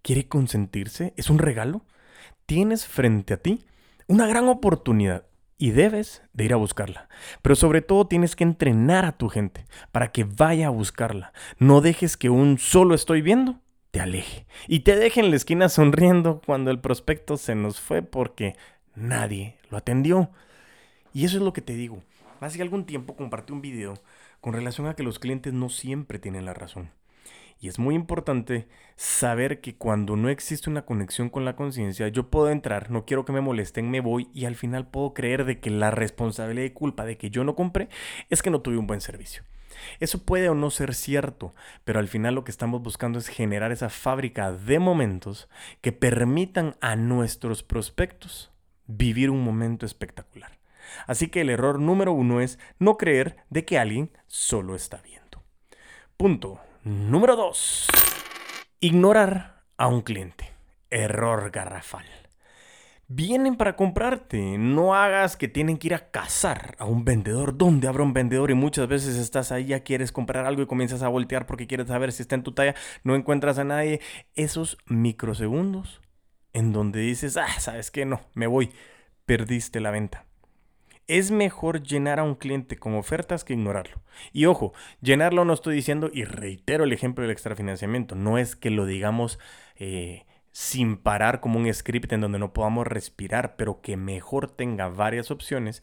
¿Quiere 0.04 0.28
consentirse? 0.28 1.16
¿Es 1.18 1.32
un 1.32 1.40
regalo? 1.40 1.84
Tienes 2.46 2.86
frente 2.86 3.34
a 3.34 3.38
ti 3.38 3.66
una 4.06 4.28
gran 4.28 4.48
oportunidad 4.48 5.26
y 5.58 5.72
debes 5.72 6.22
de 6.34 6.46
ir 6.46 6.54
a 6.54 6.58
buscarla. 6.58 7.10
Pero 7.42 7.56
sobre 7.56 7.82
todo 7.82 8.06
tienes 8.06 8.36
que 8.36 8.44
entrenar 8.44 9.06
a 9.06 9.18
tu 9.18 9.30
gente 9.30 9.66
para 9.92 10.12
que 10.12 10.26
vaya 10.26 10.68
a 10.68 10.70
buscarla. 10.70 11.34
No 11.58 11.82
dejes 11.82 12.18
que 12.18 12.30
un 12.30 12.60
solo 12.60 12.94
estoy 12.94 13.24
viendo 13.24 13.63
te 13.94 14.02
aleje 14.02 14.48
y 14.68 14.80
te 14.80 14.96
deje 14.96 15.20
en 15.20 15.30
la 15.30 15.36
esquina 15.36 15.70
sonriendo 15.70 16.42
cuando 16.48 16.72
el 16.72 16.80
prospecto 16.80 17.38
se 17.38 17.54
nos 17.54 17.80
fue 17.80 18.02
porque 18.02 18.56
nadie 18.96 19.56
lo 19.70 19.78
atendió. 19.78 20.32
Y 21.14 21.26
eso 21.26 21.38
es 21.38 21.44
lo 21.44 21.54
que 21.54 21.62
te 21.62 21.76
digo. 21.76 22.02
Hace 22.42 22.60
algún 22.64 22.88
tiempo 22.88 23.16
compartí 23.16 23.54
un 23.54 23.62
video 23.62 23.94
con 24.42 24.54
relación 24.54 24.88
a 24.88 24.96
que 24.96 25.04
los 25.04 25.20
clientes 25.20 25.54
no 25.54 25.70
siempre 25.70 26.18
tienen 26.18 26.46
la 26.46 26.56
razón. 26.56 26.90
Y 27.62 27.68
es 27.68 27.78
muy 27.78 27.94
importante 27.94 28.68
saber 28.96 29.62
que 29.62 29.76
cuando 29.76 30.16
no 30.16 30.30
existe 30.30 30.72
una 30.72 30.86
conexión 30.86 31.30
con 31.30 31.46
la 31.46 31.56
conciencia, 31.56 32.08
yo 32.08 32.32
puedo 32.32 32.50
entrar, 32.50 32.90
no 32.90 33.06
quiero 33.06 33.26
que 33.26 33.32
me 33.32 33.42
molesten, 33.42 33.92
me 33.92 34.02
voy 34.02 34.28
y 34.34 34.46
al 34.46 34.56
final 34.56 34.88
puedo 34.88 35.14
creer 35.14 35.46
de 35.46 35.60
que 35.60 35.70
la 35.70 35.92
responsabilidad 35.92 36.66
y 36.66 36.72
culpa 36.72 37.06
de 37.06 37.20
que 37.20 37.30
yo 37.30 37.44
no 37.44 37.56
compré 37.56 37.90
es 38.32 38.42
que 38.42 38.50
no 38.50 38.62
tuve 38.62 38.78
un 38.78 38.88
buen 38.88 39.02
servicio. 39.02 39.44
Eso 40.00 40.24
puede 40.24 40.50
o 40.50 40.56
no 40.56 40.70
ser 40.70 40.94
cierto, 40.94 41.54
pero 41.84 42.00
al 42.00 42.08
final 42.08 42.36
lo 42.36 42.44
que 42.44 42.52
estamos 42.52 42.82
buscando 42.82 43.20
es 43.20 43.28
generar 43.28 43.72
esa 43.72 43.90
fábrica 43.90 44.52
de 44.52 44.80
momentos 44.80 45.50
que 45.82 45.92
permitan 45.92 46.76
a 46.82 46.96
nuestros 46.96 47.64
prospectos 47.64 48.52
vivir 48.88 49.30
un 49.30 49.44
momento 49.44 49.86
espectacular. 49.86 50.58
Así 51.08 51.28
que 51.28 51.42
el 51.42 51.50
error 51.50 51.80
número 51.80 52.12
uno 52.14 52.42
es 52.42 52.60
no 52.80 52.98
creer 52.98 53.38
de 53.50 53.66
que 53.66 53.80
alguien 53.80 54.12
solo 54.28 54.76
está 54.76 54.98
viendo. 54.98 55.44
Punto 56.18 56.60
número 56.84 57.36
dos. 57.36 57.88
Ignorar 58.80 59.64
a 59.78 59.88
un 59.88 60.02
cliente. 60.02 60.52
Error 60.90 61.50
garrafal 61.50 62.06
vienen 63.08 63.56
para 63.56 63.76
comprarte. 63.76 64.58
No 64.58 64.96
hagas 64.96 65.38
que 65.38 65.48
tienen 65.48 65.78
que 65.78 65.88
ir 65.88 65.94
a 65.94 66.12
cazar 66.12 66.76
a 66.80 66.86
un 66.86 67.06
vendedor. 67.06 67.58
¿Dónde 67.58 67.88
habrá 67.88 68.04
un 68.04 68.14
vendedor? 68.14 68.52
Y 68.52 68.56
muchas 68.56 68.88
veces 68.88 69.18
estás 69.18 69.52
ahí, 69.52 69.66
ya 69.66 69.82
quieres 69.82 70.12
comprar 70.12 70.46
algo 70.46 70.62
y 70.62 70.68
comienzas 70.68 71.04
a 71.04 71.08
voltear 71.08 71.46
porque 71.46 71.68
quieres 71.68 71.88
saber 71.88 72.12
si 72.12 72.22
está 72.22 72.36
en 72.36 72.44
tu 72.44 72.54
talla. 72.54 72.76
No 73.04 73.16
encuentras 73.16 73.58
a 73.60 73.64
nadie. 73.64 74.02
Esos 74.36 74.78
microsegundos 74.88 76.02
en 76.54 76.72
donde 76.72 77.02
dices, 77.02 77.36
ah, 77.38 77.60
sabes 77.60 77.92
qué, 77.92 78.06
no, 78.06 78.22
me 78.34 78.48
voy, 78.48 78.72
perdiste 79.26 79.80
la 79.80 79.92
venta. 79.92 80.26
Es 81.08 81.32
mejor 81.32 81.84
llenar 81.84 82.20
a 82.20 82.24
un 82.24 82.36
cliente 82.36 82.78
con 82.78 82.96
ofertas 82.96 83.44
que 83.44 83.54
ignorarlo. 83.54 84.02
Y 84.32 84.46
ojo, 84.46 84.74
llenarlo 85.02 85.44
no 85.44 85.54
estoy 85.54 85.76
diciendo, 85.76 86.10
y 86.14 86.24
reitero 86.24 86.86
el 86.86 86.94
ejemplo 86.94 87.24
del 87.24 87.32
extrafinanciamiento, 87.32 88.16
no 88.16 88.38
es 88.38 88.56
que 88.56 88.70
lo 88.70 88.86
digamos 88.86 89.38
eh, 89.76 90.26
sin 90.54 90.98
parar 90.98 91.42
como 91.42 91.60
un 91.60 91.74
script 91.74 92.14
en 92.14 92.22
donde 92.22 92.40
no 92.40 92.54
podamos 92.54 92.88
respirar, 92.88 93.56
pero 93.58 93.82
que 93.82 93.98
mejor 93.98 94.50
tenga 94.50 94.88
varias 94.88 95.32
opciones. 95.32 95.82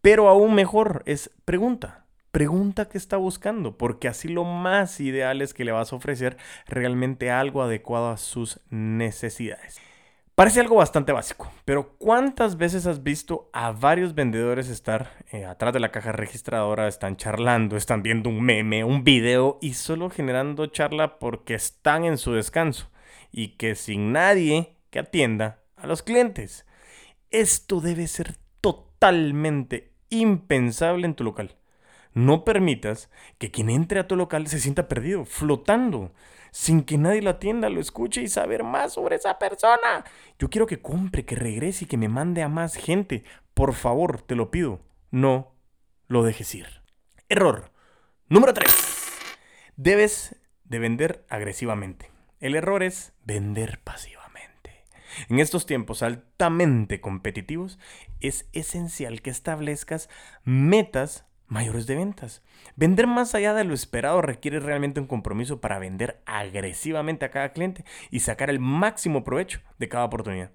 Pero 0.00 0.28
aún 0.28 0.54
mejor 0.54 1.02
es 1.06 1.30
pregunta. 1.44 2.06
Pregunta 2.32 2.88
qué 2.88 2.96
está 2.96 3.18
buscando, 3.18 3.76
porque 3.76 4.08
así 4.08 4.28
lo 4.28 4.44
más 4.44 5.00
ideal 5.00 5.42
es 5.42 5.52
que 5.52 5.64
le 5.64 5.72
vas 5.72 5.92
a 5.92 5.96
ofrecer 5.96 6.38
realmente 6.66 7.30
algo 7.30 7.62
adecuado 7.62 8.10
a 8.10 8.16
sus 8.16 8.60
necesidades. 8.70 9.78
Parece 10.34 10.60
algo 10.60 10.76
bastante 10.76 11.12
básico, 11.12 11.52
pero 11.66 11.98
¿cuántas 11.98 12.56
veces 12.56 12.86
has 12.86 13.02
visto 13.02 13.50
a 13.52 13.72
varios 13.72 14.14
vendedores 14.14 14.70
estar 14.70 15.10
eh, 15.32 15.44
atrás 15.44 15.74
de 15.74 15.80
la 15.80 15.90
caja 15.90 16.12
registradora, 16.12 16.88
están 16.88 17.16
charlando, 17.16 17.76
están 17.76 18.02
viendo 18.02 18.30
un 18.30 18.40
meme, 18.40 18.84
un 18.84 19.04
video 19.04 19.58
y 19.60 19.74
solo 19.74 20.08
generando 20.08 20.66
charla 20.68 21.18
porque 21.18 21.54
están 21.54 22.04
en 22.04 22.16
su 22.16 22.32
descanso 22.32 22.88
y 23.30 23.56
que 23.56 23.74
sin 23.74 24.12
nadie 24.12 24.76
que 24.90 24.98
atienda 24.98 25.62
a 25.76 25.86
los 25.86 26.02
clientes? 26.02 26.66
Esto 27.30 27.80
debe 27.80 28.06
ser 28.06 28.36
totalmente 28.60 29.92
impensable 30.08 31.06
en 31.06 31.14
tu 31.14 31.24
local. 31.24 31.56
No 32.12 32.44
permitas 32.44 33.08
que 33.38 33.50
quien 33.50 33.70
entre 33.70 34.00
a 34.00 34.08
tu 34.08 34.16
local 34.16 34.48
se 34.48 34.58
sienta 34.58 34.88
perdido, 34.88 35.24
flotando 35.24 36.12
sin 36.50 36.82
que 36.82 36.98
nadie 36.98 37.22
lo 37.22 37.30
atienda, 37.30 37.68
lo 37.68 37.80
escuche 37.80 38.22
y 38.22 38.28
saber 38.28 38.64
más 38.64 38.94
sobre 38.94 39.16
esa 39.16 39.38
persona. 39.38 40.04
Yo 40.38 40.50
quiero 40.50 40.66
que 40.66 40.80
compre, 40.80 41.24
que 41.24 41.36
regrese 41.36 41.84
y 41.84 41.88
que 41.88 41.96
me 41.96 42.08
mande 42.08 42.42
a 42.42 42.48
más 42.48 42.74
gente. 42.74 43.24
Por 43.54 43.74
favor, 43.74 44.22
te 44.22 44.34
lo 44.34 44.50
pido. 44.50 44.80
No 45.10 45.54
lo 46.08 46.22
dejes 46.24 46.54
ir. 46.54 46.66
Error. 47.28 47.70
Número 48.28 48.52
3. 48.52 48.72
Debes 49.76 50.36
de 50.64 50.78
vender 50.78 51.24
agresivamente. 51.28 52.09
El 52.40 52.54
error 52.54 52.82
es 52.82 53.12
vender 53.22 53.80
pasivamente. 53.84 54.86
En 55.28 55.40
estos 55.40 55.66
tiempos 55.66 56.02
altamente 56.02 57.00
competitivos, 57.02 57.78
es 58.20 58.48
esencial 58.52 59.20
que 59.20 59.28
establezcas 59.28 60.08
metas 60.44 61.26
mayores 61.48 61.86
de 61.86 61.96
ventas. 61.96 62.42
Vender 62.76 63.06
más 63.06 63.34
allá 63.34 63.52
de 63.52 63.64
lo 63.64 63.74
esperado 63.74 64.22
requiere 64.22 64.58
realmente 64.58 65.00
un 65.00 65.06
compromiso 65.06 65.60
para 65.60 65.78
vender 65.78 66.22
agresivamente 66.24 67.26
a 67.26 67.30
cada 67.30 67.52
cliente 67.52 67.84
y 68.10 68.20
sacar 68.20 68.48
el 68.48 68.58
máximo 68.58 69.22
provecho 69.22 69.60
de 69.78 69.90
cada 69.90 70.06
oportunidad. 70.06 70.50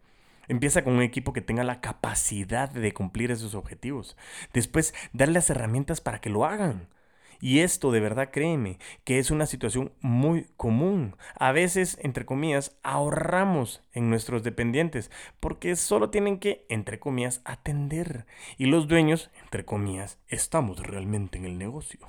Empieza 0.47 0.83
con 0.83 0.93
un 0.93 1.03
equipo 1.03 1.33
que 1.33 1.41
tenga 1.41 1.63
la 1.63 1.81
capacidad 1.81 2.69
de 2.69 2.93
cumplir 2.93 3.29
esos 3.29 3.53
objetivos. 3.53 4.17
Después, 4.53 4.95
darle 5.13 5.35
las 5.35 5.49
herramientas 5.51 6.01
para 6.01 6.19
que 6.19 6.29
lo 6.31 6.45
hagan. 6.45 6.87
Y 7.39 7.59
esto 7.59 7.91
de 7.91 7.99
verdad 7.99 8.29
créeme 8.31 8.79
que 9.03 9.19
es 9.19 9.31
una 9.31 9.45
situación 9.45 9.91
muy 10.01 10.47
común. 10.57 11.15
A 11.37 11.51
veces, 11.51 11.97
entre 12.01 12.25
comillas, 12.25 12.75
ahorramos 12.83 13.81
en 13.93 14.09
nuestros 14.09 14.43
dependientes 14.43 15.11
porque 15.39 15.75
solo 15.75 16.09
tienen 16.09 16.39
que, 16.39 16.65
entre 16.69 16.99
comillas, 16.99 17.41
atender. 17.45 18.25
Y 18.57 18.65
los 18.65 18.87
dueños, 18.87 19.29
entre 19.43 19.65
comillas, 19.65 20.19
estamos 20.27 20.85
realmente 20.85 21.37
en 21.37 21.45
el 21.45 21.57
negocio. 21.57 21.99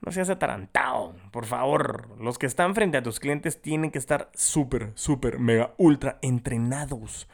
No 0.00 0.12
seas 0.12 0.30
atarantado, 0.30 1.14
por 1.32 1.46
favor. 1.46 2.10
Los 2.20 2.38
que 2.38 2.46
están 2.46 2.74
frente 2.74 2.98
a 2.98 3.02
tus 3.02 3.18
clientes 3.18 3.60
tienen 3.62 3.90
que 3.90 3.98
estar 3.98 4.30
súper, 4.34 4.92
súper, 4.94 5.38
mega, 5.38 5.74
ultra 5.78 6.18
entrenados 6.22 7.28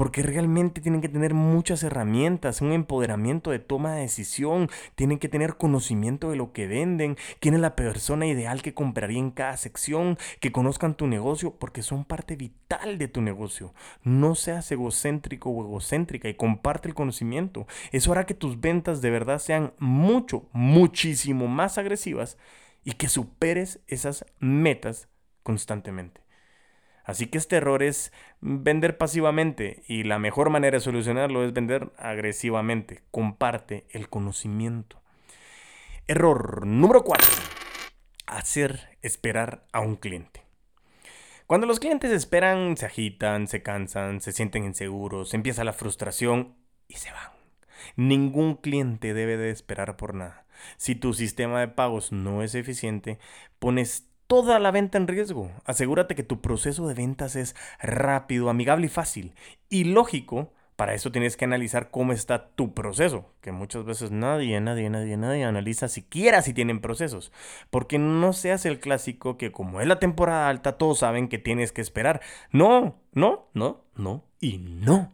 porque 0.00 0.22
realmente 0.22 0.80
tienen 0.80 1.02
que 1.02 1.10
tener 1.10 1.34
muchas 1.34 1.82
herramientas, 1.82 2.62
un 2.62 2.72
empoderamiento 2.72 3.50
de 3.50 3.58
toma 3.58 3.92
de 3.92 4.00
decisión, 4.00 4.70
tienen 4.94 5.18
que 5.18 5.28
tener 5.28 5.58
conocimiento 5.58 6.30
de 6.30 6.36
lo 6.36 6.54
que 6.54 6.66
venden, 6.66 7.18
quién 7.38 7.52
es 7.52 7.60
la 7.60 7.76
persona 7.76 8.26
ideal 8.26 8.62
que 8.62 8.72
compraría 8.72 9.18
en 9.18 9.30
cada 9.30 9.58
sección, 9.58 10.16
que 10.40 10.52
conozcan 10.52 10.94
tu 10.94 11.06
negocio, 11.06 11.54
porque 11.54 11.82
son 11.82 12.06
parte 12.06 12.34
vital 12.34 12.96
de 12.96 13.08
tu 13.08 13.20
negocio. 13.20 13.74
No 14.02 14.34
seas 14.36 14.72
egocéntrico 14.72 15.50
o 15.50 15.66
egocéntrica 15.66 16.30
y 16.30 16.34
comparte 16.34 16.88
el 16.88 16.94
conocimiento. 16.94 17.66
Eso 17.92 18.12
hará 18.12 18.24
que 18.24 18.32
tus 18.32 18.58
ventas 18.58 19.02
de 19.02 19.10
verdad 19.10 19.38
sean 19.38 19.74
mucho, 19.78 20.48
muchísimo 20.52 21.46
más 21.46 21.76
agresivas 21.76 22.38
y 22.84 22.92
que 22.92 23.10
superes 23.10 23.80
esas 23.86 24.24
metas 24.38 25.10
constantemente. 25.42 26.22
Así 27.10 27.26
que 27.26 27.38
este 27.38 27.56
error 27.56 27.82
es 27.82 28.12
vender 28.40 28.96
pasivamente 28.96 29.82
y 29.88 30.04
la 30.04 30.20
mejor 30.20 30.48
manera 30.48 30.76
de 30.76 30.80
solucionarlo 30.80 31.44
es 31.44 31.52
vender 31.52 31.90
agresivamente. 31.98 33.02
Comparte 33.10 33.84
el 33.90 34.08
conocimiento. 34.08 35.02
Error 36.06 36.64
número 36.64 37.02
4. 37.02 37.26
Hacer 38.26 38.96
esperar 39.02 39.64
a 39.72 39.80
un 39.80 39.96
cliente. 39.96 40.44
Cuando 41.48 41.66
los 41.66 41.80
clientes 41.80 42.12
esperan, 42.12 42.76
se 42.76 42.86
agitan, 42.86 43.48
se 43.48 43.60
cansan, 43.60 44.20
se 44.20 44.30
sienten 44.30 44.64
inseguros, 44.64 45.34
empieza 45.34 45.64
la 45.64 45.72
frustración 45.72 46.54
y 46.86 46.94
se 46.94 47.10
van. 47.10 47.32
Ningún 47.96 48.54
cliente 48.54 49.14
debe 49.14 49.36
de 49.36 49.50
esperar 49.50 49.96
por 49.96 50.14
nada. 50.14 50.46
Si 50.76 50.94
tu 50.94 51.12
sistema 51.12 51.58
de 51.58 51.66
pagos 51.66 52.12
no 52.12 52.44
es 52.44 52.54
eficiente, 52.54 53.18
pones 53.58 54.09
toda 54.30 54.60
la 54.60 54.70
venta 54.70 54.96
en 54.96 55.08
riesgo. 55.08 55.50
Asegúrate 55.64 56.14
que 56.14 56.22
tu 56.22 56.40
proceso 56.40 56.86
de 56.86 56.94
ventas 56.94 57.34
es 57.34 57.56
rápido, 57.80 58.48
amigable 58.48 58.86
y 58.86 58.88
fácil. 58.88 59.34
Y 59.68 59.82
lógico, 59.82 60.52
para 60.76 60.94
eso 60.94 61.10
tienes 61.10 61.36
que 61.36 61.46
analizar 61.46 61.90
cómo 61.90 62.12
está 62.12 62.50
tu 62.50 62.72
proceso, 62.72 63.26
que 63.40 63.50
muchas 63.50 63.84
veces 63.84 64.12
nadie, 64.12 64.60
nadie, 64.60 64.88
nadie, 64.88 65.16
nadie 65.16 65.42
analiza 65.42 65.88
siquiera 65.88 66.42
si 66.42 66.54
tienen 66.54 66.80
procesos. 66.80 67.32
Porque 67.70 67.98
no 67.98 68.32
seas 68.32 68.66
el 68.66 68.78
clásico 68.78 69.36
que 69.36 69.50
como 69.50 69.80
es 69.80 69.88
la 69.88 69.98
temporada 69.98 70.48
alta, 70.48 70.78
todos 70.78 71.00
saben 71.00 71.26
que 71.26 71.38
tienes 71.38 71.72
que 71.72 71.80
esperar. 71.80 72.20
No, 72.52 73.00
no, 73.12 73.48
no, 73.52 73.82
no 73.96 74.22
y 74.38 74.58
no. 74.58 75.12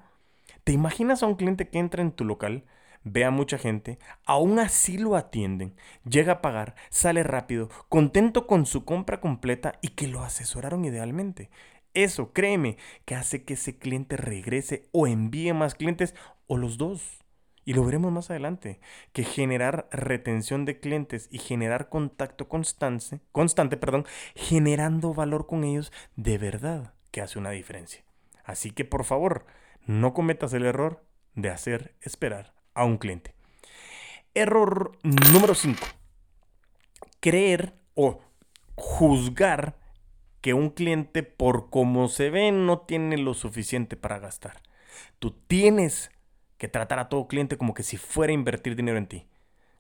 ¿Te 0.63 0.73
imaginas 0.73 1.23
a 1.23 1.27
un 1.27 1.37
cliente 1.37 1.71
que 1.71 1.79
entra 1.79 2.03
en 2.03 2.13
tu 2.13 2.27
local? 2.27 2.65
Ve 3.07 3.25
a 3.25 3.31
mucha 3.31 3.57
gente, 3.57 4.01
aún 4.25 4.59
así 4.59 4.99
lo 4.99 5.15
atienden, 5.15 5.77
llega 6.05 6.35
a 6.35 6.43
pagar, 6.43 6.75
sale 6.91 7.23
rápido, 7.23 7.71
contento 7.89 8.49
con 8.49 8.67
su 8.67 8.85
compra 8.85 9.21
completa 9.21 9.79
y 9.81 9.91
que 9.91 10.09
lo 10.09 10.23
asesoraron 10.23 10.85
idealmente. 10.85 11.49
Eso, 11.95 12.33
créeme, 12.33 12.77
que 13.05 13.15
hace 13.15 13.45
que 13.45 13.55
ese 13.55 13.79
cliente 13.79 14.17
regrese 14.17 14.89
o 14.91 15.07
envíe 15.07 15.53
más 15.55 15.77
clientes 15.77 16.15
o 16.49 16.59
los 16.59 16.79
dos. 16.79 17.21
Y 17.65 17.75
lo 17.75 17.85
veremos 17.85 18.13
más 18.13 18.31
adelante, 18.31 18.81
que 19.13 19.25
generar 19.25 19.89
retención 19.93 20.65
de 20.65 20.79
clientes 20.79 21.29
y 21.31 21.39
generar 21.39 21.89
contacto 21.89 22.49
constante, 22.49 23.21
constante, 23.33 23.77
perdón, 23.77 24.05
generando 24.35 25.15
valor 25.15 25.47
con 25.47 25.65
ellos 25.65 25.93
de 26.17 26.39
verdad 26.39 26.95
que 27.13 27.23
hace 27.23 27.39
una 27.39 27.51
diferencia. 27.51 28.05
Así 28.45 28.73
que 28.73 28.85
por 28.85 29.05
favor, 29.05 29.47
no 29.85 30.13
cometas 30.13 30.53
el 30.53 30.65
error 30.65 31.05
de 31.35 31.51
hacer 31.51 31.95
esperar 32.01 32.56
a 32.77 32.85
un 32.85 32.99
cliente. 32.99 33.35
Error 34.35 34.93
número 35.03 35.55
5. 35.55 35.85
Creer 37.21 37.75
o 37.95 38.21
juzgar 38.77 39.77
que 40.41 40.55
un 40.55 40.71
cliente 40.71 41.23
por 41.23 41.71
cómo 41.71 42.09
se 42.09 42.31
ve 42.31 42.53
no 42.53 42.81
tiene 42.81 43.17
lo 43.17 43.35
suficiente 43.35 43.97
para 43.97 44.19
gastar. 44.19 44.61
Tú 45.19 45.33
tienes 45.49 46.11
que 46.59 46.69
tratar 46.69 46.99
a 46.99 47.09
todo 47.09 47.27
cliente 47.27 47.57
como 47.57 47.75
que 47.75 47.83
si 47.83 47.97
fuera 47.97 48.31
a 48.31 48.35
invertir 48.35 48.77
dinero 48.77 48.99
en 48.99 49.07
ti. 49.07 49.27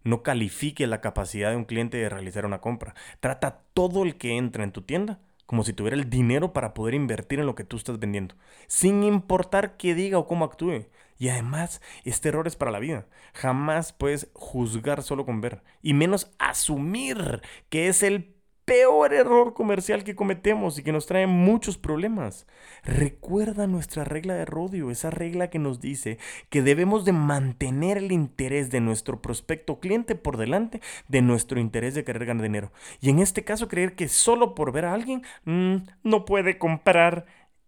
No 0.02 0.22
califique 0.22 0.86
la 0.86 1.00
capacidad 1.00 1.50
de 1.50 1.56
un 1.56 1.64
cliente 1.64 1.98
de 1.98 2.08
realizar 2.08 2.46
una 2.46 2.60
compra. 2.60 2.94
Trata 3.20 3.46
a 3.46 3.58
todo 3.74 4.02
el 4.02 4.16
que 4.16 4.36
entra 4.36 4.64
en 4.64 4.72
tu 4.72 4.82
tienda 4.82 5.20
como 5.46 5.62
si 5.62 5.72
tuviera 5.72 5.96
el 5.96 6.10
dinero 6.10 6.52
para 6.52 6.74
poder 6.74 6.94
invertir 6.94 7.38
en 7.38 7.46
lo 7.46 7.54
que 7.54 7.64
tú 7.64 7.76
estás 7.76 7.98
vendiendo, 7.98 8.34
sin 8.66 9.04
importar 9.04 9.76
qué 9.76 9.94
diga 9.94 10.18
o 10.18 10.26
cómo 10.26 10.44
actúe. 10.44 10.86
Y 11.18 11.28
además, 11.28 11.80
este 12.04 12.28
error 12.28 12.46
es 12.46 12.56
para 12.56 12.70
la 12.70 12.78
vida. 12.78 13.06
Jamás 13.35 13.92
puedes 13.92 14.28
juzgar 14.35 15.02
solo 15.02 15.25
con 15.25 15.40
ver, 15.40 15.62
y 15.82 15.94
menos 15.94 16.30
asumir 16.38 17.42
que 17.68 17.88
es 17.88 18.02
el 18.02 18.37
peor 18.66 19.14
error 19.14 19.54
comercial 19.54 20.02
que 20.02 20.16
cometemos 20.16 20.76
y 20.76 20.82
que 20.82 20.92
nos 20.92 21.06
trae 21.06 21.26
muchos 21.26 21.78
problemas. 21.78 22.46
Recuerda 22.82 23.68
nuestra 23.68 24.04
regla 24.04 24.35
de 24.35 24.44
rodio, 24.44 24.90
esa 24.90 25.08
regla 25.08 25.49
que 25.49 25.61
nos 25.61 25.80
dice 25.80 26.18
que 26.50 26.62
debemos 26.62 27.04
de 27.04 27.12
mantener 27.12 27.96
el 27.96 28.11
interés 28.11 28.68
de 28.70 28.80
nuestro 28.80 29.23
prospecto 29.23 29.78
cliente 29.78 30.16
por 30.16 30.37
delante 30.37 30.80
de 31.06 31.23
nuestro 31.23 31.61
interés 31.61 31.94
de 31.94 32.04
querer 32.04 32.26
ganar 32.26 32.42
dinero. 32.42 32.73
Y 33.00 33.08
en 33.08 33.20
este 33.20 33.44
caso 33.44 33.68
creer 33.68 33.94
que 33.94 34.08
solo 34.08 34.56
por 34.56 34.73
ver 34.73 34.85
a 34.85 34.94
alguien 34.94 35.23
mm, 35.44 35.76
no 36.02 36.25
puede 36.25 36.58
comprar, 36.58 37.26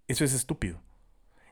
eso 0.08 0.24
es 0.24 0.34
estúpido. 0.34 0.80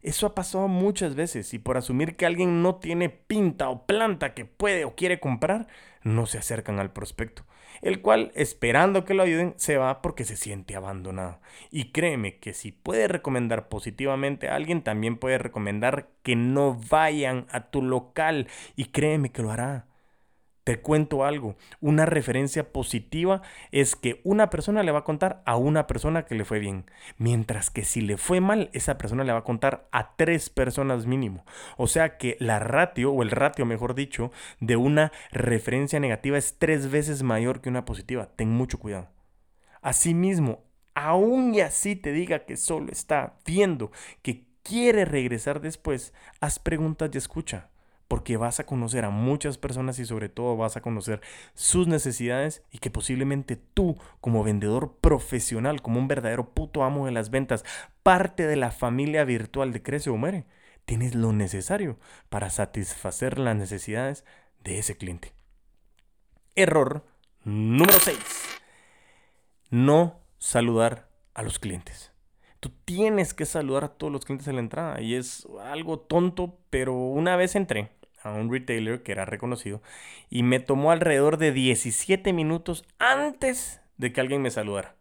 Eso 0.06 0.26
ha 0.28 0.36
pasado 0.36 0.68
muchas 0.68 1.16
veces 1.16 1.52
y 1.52 1.58
por 1.58 1.76
asumir 1.76 2.14
que 2.14 2.26
alguien 2.26 2.62
no 2.62 2.76
tiene 2.76 3.08
pinta 3.08 3.68
o 3.70 3.86
planta 3.86 4.34
que 4.34 4.44
puede 4.44 4.84
o 4.84 4.94
quiere 4.94 5.18
comprar, 5.18 5.66
no 6.04 6.26
se 6.26 6.38
acercan 6.38 6.78
al 6.78 6.92
prospecto. 6.92 7.44
el 7.82 8.00
cual, 8.00 8.32
esperando 8.36 9.04
que 9.04 9.14
lo 9.14 9.22
ayuden, 9.24 9.54
se 9.56 9.76
va 9.78 10.02
porque 10.02 10.24
se 10.24 10.36
siente 10.36 10.76
abandonado. 10.76 11.40
Y 11.70 11.92
créeme 11.92 12.38
que 12.38 12.54
si 12.54 12.72
puede 12.72 13.08
recomendar 13.08 13.68
positivamente 13.68 14.48
a 14.48 14.54
alguien, 14.54 14.82
también 14.82 15.18
puede 15.18 15.38
recomendar 15.38 16.08
que 16.22 16.36
no 16.36 16.78
vayan 16.90 17.46
a 17.50 17.70
tu 17.70 17.82
local. 17.82 18.48
Y 18.76 18.86
créeme 18.86 19.32
que 19.32 19.42
lo 19.42 19.50
hará. 19.50 19.86
Te 20.66 20.80
cuento 20.80 21.24
algo, 21.24 21.54
una 21.80 22.06
referencia 22.06 22.72
positiva 22.72 23.40
es 23.70 23.94
que 23.94 24.20
una 24.24 24.50
persona 24.50 24.82
le 24.82 24.90
va 24.90 24.98
a 24.98 25.04
contar 25.04 25.40
a 25.46 25.56
una 25.56 25.86
persona 25.86 26.24
que 26.24 26.34
le 26.34 26.44
fue 26.44 26.58
bien, 26.58 26.90
mientras 27.18 27.70
que 27.70 27.84
si 27.84 28.00
le 28.00 28.16
fue 28.16 28.40
mal, 28.40 28.68
esa 28.72 28.98
persona 28.98 29.22
le 29.22 29.32
va 29.32 29.38
a 29.38 29.44
contar 29.44 29.86
a 29.92 30.16
tres 30.16 30.50
personas 30.50 31.06
mínimo. 31.06 31.46
O 31.76 31.86
sea 31.86 32.16
que 32.16 32.36
la 32.40 32.58
ratio, 32.58 33.12
o 33.12 33.22
el 33.22 33.30
ratio 33.30 33.64
mejor 33.64 33.94
dicho, 33.94 34.32
de 34.58 34.74
una 34.74 35.12
referencia 35.30 36.00
negativa 36.00 36.36
es 36.36 36.58
tres 36.58 36.90
veces 36.90 37.22
mayor 37.22 37.60
que 37.60 37.68
una 37.68 37.84
positiva. 37.84 38.30
Ten 38.34 38.50
mucho 38.50 38.80
cuidado. 38.80 39.06
Asimismo, 39.82 40.64
aún 40.94 41.54
y 41.54 41.60
así 41.60 41.94
te 41.94 42.10
diga 42.10 42.40
que 42.40 42.56
solo 42.56 42.90
está 42.90 43.34
viendo, 43.46 43.92
que 44.20 44.48
quiere 44.64 45.04
regresar 45.04 45.60
después, 45.60 46.12
haz 46.40 46.58
preguntas 46.58 47.10
y 47.12 47.18
escucha 47.18 47.68
porque 48.08 48.36
vas 48.36 48.60
a 48.60 48.66
conocer 48.66 49.04
a 49.04 49.10
muchas 49.10 49.58
personas 49.58 49.98
y 49.98 50.06
sobre 50.06 50.28
todo 50.28 50.56
vas 50.56 50.76
a 50.76 50.80
conocer 50.80 51.20
sus 51.54 51.88
necesidades 51.88 52.62
y 52.70 52.78
que 52.78 52.90
posiblemente 52.90 53.56
tú 53.56 53.96
como 54.20 54.44
vendedor 54.44 54.96
profesional, 55.00 55.82
como 55.82 55.98
un 55.98 56.08
verdadero 56.08 56.50
puto 56.50 56.84
amo 56.84 57.06
de 57.06 57.12
las 57.12 57.30
ventas, 57.30 57.64
parte 58.02 58.46
de 58.46 58.56
la 58.56 58.70
familia 58.70 59.24
virtual 59.24 59.72
de 59.72 59.82
Crece 59.82 60.10
o 60.10 60.16
Muere, 60.16 60.46
tienes 60.84 61.14
lo 61.14 61.32
necesario 61.32 61.98
para 62.28 62.50
satisfacer 62.50 63.38
las 63.38 63.56
necesidades 63.56 64.24
de 64.62 64.78
ese 64.78 64.96
cliente. 64.96 65.32
Error 66.54 67.04
número 67.44 67.98
6. 67.98 68.18
No 69.70 70.20
saludar 70.38 71.08
a 71.34 71.42
los 71.42 71.58
clientes. 71.58 72.15
Tú 72.60 72.70
tienes 72.84 73.34
que 73.34 73.44
saludar 73.44 73.84
a 73.84 73.88
todos 73.88 74.12
los 74.12 74.24
clientes 74.24 74.48
en 74.48 74.56
la 74.56 74.60
entrada 74.60 75.00
y 75.00 75.14
es 75.14 75.46
algo 75.62 75.98
tonto, 75.98 76.58
pero 76.70 76.94
una 76.94 77.36
vez 77.36 77.54
entré 77.54 77.90
a 78.22 78.32
un 78.32 78.50
retailer 78.50 79.02
que 79.02 79.12
era 79.12 79.24
reconocido 79.24 79.82
y 80.30 80.42
me 80.42 80.60
tomó 80.60 80.90
alrededor 80.90 81.36
de 81.36 81.52
17 81.52 82.32
minutos 82.32 82.84
antes 82.98 83.80
de 83.98 84.12
que 84.12 84.20
alguien 84.20 84.42
me 84.42 84.50
saludara. 84.50 84.96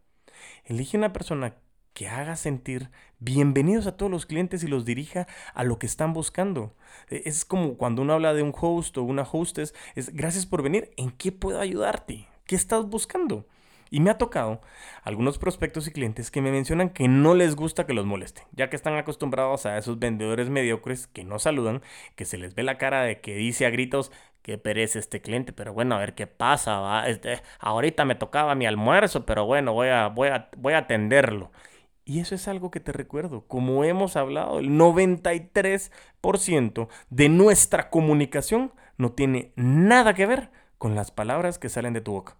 Elige 0.65 0.97
una 0.97 1.13
persona 1.13 1.55
que 1.93 2.09
haga 2.09 2.35
sentir 2.35 2.91
bienvenidos 3.19 3.87
a 3.87 3.95
todos 3.95 4.11
los 4.11 4.25
clientes 4.25 4.63
y 4.63 4.67
los 4.67 4.83
dirija 4.83 5.27
a 5.53 5.63
lo 5.63 5.79
que 5.79 5.85
están 5.85 6.13
buscando. 6.13 6.75
E, 7.09 7.23
es 7.25 7.45
como 7.45 7.77
cuando 7.77 8.01
uno 8.01 8.13
habla 8.13 8.33
de 8.33 8.43
un 8.43 8.53
host 8.53 8.97
o 8.97 9.03
una 9.03 9.23
hostess, 9.23 9.73
es 9.95 10.13
gracias 10.13 10.45
por 10.45 10.61
venir, 10.61 10.91
¿en 10.97 11.11
qué 11.11 11.31
puedo 11.31 11.59
ayudarte? 11.59 12.27
¿Qué 12.45 12.55
estás 12.55 12.85
buscando? 12.85 13.47
Y 13.95 14.01
me 14.01 14.09
ha 14.09 14.17
tocado 14.17 14.59
algunos 15.03 15.37
prospectos 15.37 15.87
y 15.87 15.91
clientes 15.91 16.29
que 16.29 16.41
me 16.41 16.51
mencionan 16.51 16.89
que 16.89 17.07
no 17.07 17.33
les 17.33 17.55
gusta 17.55 17.85
que 17.85 17.93
los 17.93 18.05
moleste, 18.05 18.45
ya 18.51 18.69
que 18.69 18.75
están 18.75 18.97
acostumbrados 18.97 19.65
a 19.65 19.77
esos 19.77 19.99
vendedores 19.99 20.49
mediocres 20.49 21.07
que 21.07 21.23
no 21.23 21.39
saludan, 21.39 21.81
que 22.17 22.25
se 22.25 22.37
les 22.37 22.55
ve 22.55 22.63
la 22.63 22.77
cara 22.77 23.03
de 23.03 23.21
que 23.21 23.35
dice 23.35 23.65
a 23.65 23.69
gritos 23.69 24.11
que 24.41 24.57
perece 24.57 24.99
este 24.99 25.21
cliente, 25.21 25.53
pero 25.53 25.71
bueno, 25.71 25.95
a 25.95 25.99
ver 25.99 26.13
qué 26.13 26.27
pasa, 26.27 26.81
¿va? 26.81 27.07
Este, 27.07 27.41
ahorita 27.59 28.03
me 28.03 28.15
tocaba 28.15 28.53
mi 28.53 28.65
almuerzo, 28.65 29.25
pero 29.25 29.45
bueno, 29.45 29.71
voy 29.71 29.87
a, 29.87 30.09
voy, 30.09 30.27
a, 30.27 30.49
voy 30.57 30.73
a 30.73 30.79
atenderlo. 30.79 31.53
Y 32.03 32.19
eso 32.19 32.35
es 32.35 32.49
algo 32.49 32.71
que 32.71 32.81
te 32.81 32.91
recuerdo, 32.91 33.47
como 33.47 33.85
hemos 33.85 34.17
hablado, 34.17 34.59
el 34.59 34.71
93% 34.71 36.89
de 37.09 37.29
nuestra 37.29 37.89
comunicación 37.89 38.73
no 38.97 39.13
tiene 39.13 39.53
nada 39.55 40.13
que 40.13 40.25
ver 40.25 40.51
con 40.77 40.95
las 40.95 41.11
palabras 41.11 41.59
que 41.59 41.69
salen 41.69 41.93
de 41.93 42.01
tu 42.01 42.11
boca 42.11 42.35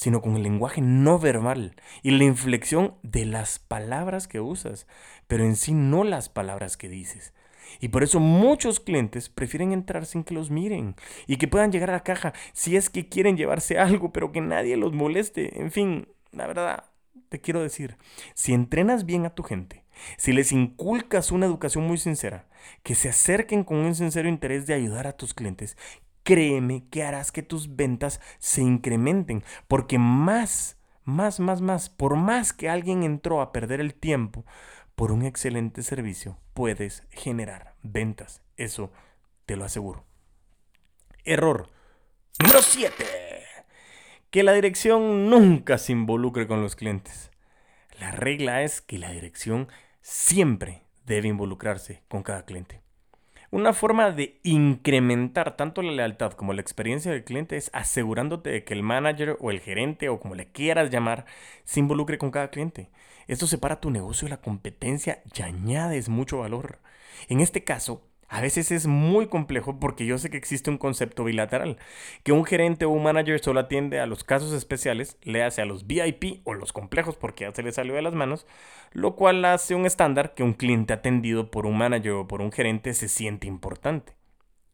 sino 0.00 0.22
con 0.22 0.34
el 0.34 0.42
lenguaje 0.42 0.80
no 0.80 1.18
verbal 1.18 1.76
y 2.02 2.12
la 2.12 2.24
inflexión 2.24 2.94
de 3.02 3.26
las 3.26 3.58
palabras 3.58 4.28
que 4.28 4.40
usas, 4.40 4.86
pero 5.26 5.44
en 5.44 5.56
sí 5.56 5.74
no 5.74 6.04
las 6.04 6.30
palabras 6.30 6.78
que 6.78 6.88
dices. 6.88 7.34
Y 7.80 7.88
por 7.88 8.02
eso 8.02 8.18
muchos 8.18 8.80
clientes 8.80 9.28
prefieren 9.28 9.72
entrar 9.72 10.06
sin 10.06 10.24
que 10.24 10.32
los 10.32 10.50
miren 10.50 10.96
y 11.26 11.36
que 11.36 11.48
puedan 11.48 11.70
llegar 11.70 11.90
a 11.90 11.92
la 11.92 12.02
caja 12.02 12.32
si 12.54 12.78
es 12.78 12.88
que 12.88 13.10
quieren 13.10 13.36
llevarse 13.36 13.78
algo, 13.78 14.10
pero 14.10 14.32
que 14.32 14.40
nadie 14.40 14.78
los 14.78 14.94
moleste. 14.94 15.60
En 15.60 15.70
fin, 15.70 16.08
la 16.32 16.46
verdad, 16.46 16.84
te 17.28 17.42
quiero 17.42 17.60
decir, 17.60 17.98
si 18.32 18.54
entrenas 18.54 19.04
bien 19.04 19.26
a 19.26 19.34
tu 19.34 19.42
gente, 19.42 19.84
si 20.16 20.32
les 20.32 20.50
inculcas 20.50 21.30
una 21.30 21.44
educación 21.44 21.86
muy 21.86 21.98
sincera, 21.98 22.48
que 22.82 22.94
se 22.94 23.10
acerquen 23.10 23.64
con 23.64 23.76
un 23.76 23.94
sincero 23.94 24.30
interés 24.30 24.66
de 24.66 24.72
ayudar 24.72 25.06
a 25.06 25.12
tus 25.12 25.34
clientes, 25.34 25.76
créeme 26.30 26.84
que 26.90 27.02
harás 27.02 27.32
que 27.32 27.42
tus 27.42 27.74
ventas 27.74 28.20
se 28.38 28.62
incrementen, 28.62 29.42
porque 29.66 29.98
más, 29.98 30.76
más, 31.02 31.40
más, 31.40 31.60
más, 31.60 31.90
por 31.90 32.14
más 32.14 32.52
que 32.52 32.68
alguien 32.68 33.02
entró 33.02 33.40
a 33.40 33.50
perder 33.50 33.80
el 33.80 33.94
tiempo 33.94 34.44
por 34.94 35.10
un 35.10 35.24
excelente 35.24 35.82
servicio, 35.82 36.38
puedes 36.54 37.02
generar 37.10 37.74
ventas. 37.82 38.42
Eso 38.56 38.92
te 39.44 39.56
lo 39.56 39.64
aseguro. 39.64 40.04
Error 41.24 41.68
número 42.38 42.62
7. 42.62 42.94
Que 44.30 44.44
la 44.44 44.52
dirección 44.52 45.28
nunca 45.28 45.78
se 45.78 45.90
involucre 45.90 46.46
con 46.46 46.62
los 46.62 46.76
clientes. 46.76 47.32
La 47.98 48.12
regla 48.12 48.62
es 48.62 48.80
que 48.80 48.98
la 48.98 49.10
dirección 49.10 49.66
siempre 50.00 50.84
debe 51.04 51.26
involucrarse 51.26 52.04
con 52.06 52.22
cada 52.22 52.44
cliente. 52.44 52.82
Una 53.52 53.72
forma 53.72 54.12
de 54.12 54.38
incrementar 54.44 55.56
tanto 55.56 55.82
la 55.82 55.90
lealtad 55.90 56.34
como 56.34 56.52
la 56.52 56.60
experiencia 56.60 57.10
del 57.10 57.24
cliente 57.24 57.56
es 57.56 57.68
asegurándote 57.72 58.48
de 58.48 58.62
que 58.62 58.74
el 58.74 58.84
manager 58.84 59.36
o 59.40 59.50
el 59.50 59.58
gerente 59.58 60.08
o 60.08 60.20
como 60.20 60.36
le 60.36 60.52
quieras 60.52 60.88
llamar 60.88 61.24
se 61.64 61.80
involucre 61.80 62.16
con 62.16 62.30
cada 62.30 62.50
cliente. 62.50 62.90
Esto 63.26 63.48
separa 63.48 63.80
tu 63.80 63.90
negocio 63.90 64.26
de 64.26 64.30
la 64.30 64.40
competencia 64.40 65.24
y 65.34 65.42
añades 65.42 66.08
mucho 66.08 66.38
valor. 66.38 66.78
En 67.28 67.40
este 67.40 67.64
caso, 67.64 68.02
a 68.30 68.40
veces 68.40 68.70
es 68.70 68.86
muy 68.86 69.26
complejo 69.26 69.80
porque 69.80 70.06
yo 70.06 70.16
sé 70.16 70.30
que 70.30 70.36
existe 70.36 70.70
un 70.70 70.78
concepto 70.78 71.24
bilateral, 71.24 71.78
que 72.22 72.30
un 72.30 72.44
gerente 72.44 72.84
o 72.84 72.90
un 72.90 73.02
manager 73.02 73.40
solo 73.40 73.58
atiende 73.58 73.98
a 73.98 74.06
los 74.06 74.22
casos 74.22 74.52
especiales, 74.52 75.18
le 75.22 75.42
hace 75.42 75.62
a 75.62 75.64
los 75.64 75.88
VIP 75.88 76.40
o 76.44 76.54
los 76.54 76.72
complejos 76.72 77.16
porque 77.16 77.44
ya 77.44 77.52
se 77.52 77.64
le 77.64 77.72
salió 77.72 77.94
de 77.94 78.02
las 78.02 78.14
manos, 78.14 78.46
lo 78.92 79.16
cual 79.16 79.44
hace 79.44 79.74
un 79.74 79.84
estándar 79.84 80.34
que 80.34 80.44
un 80.44 80.52
cliente 80.54 80.92
atendido 80.92 81.50
por 81.50 81.66
un 81.66 81.76
manager 81.76 82.12
o 82.12 82.28
por 82.28 82.40
un 82.40 82.52
gerente 82.52 82.94
se 82.94 83.08
siente 83.08 83.48
importante. 83.48 84.14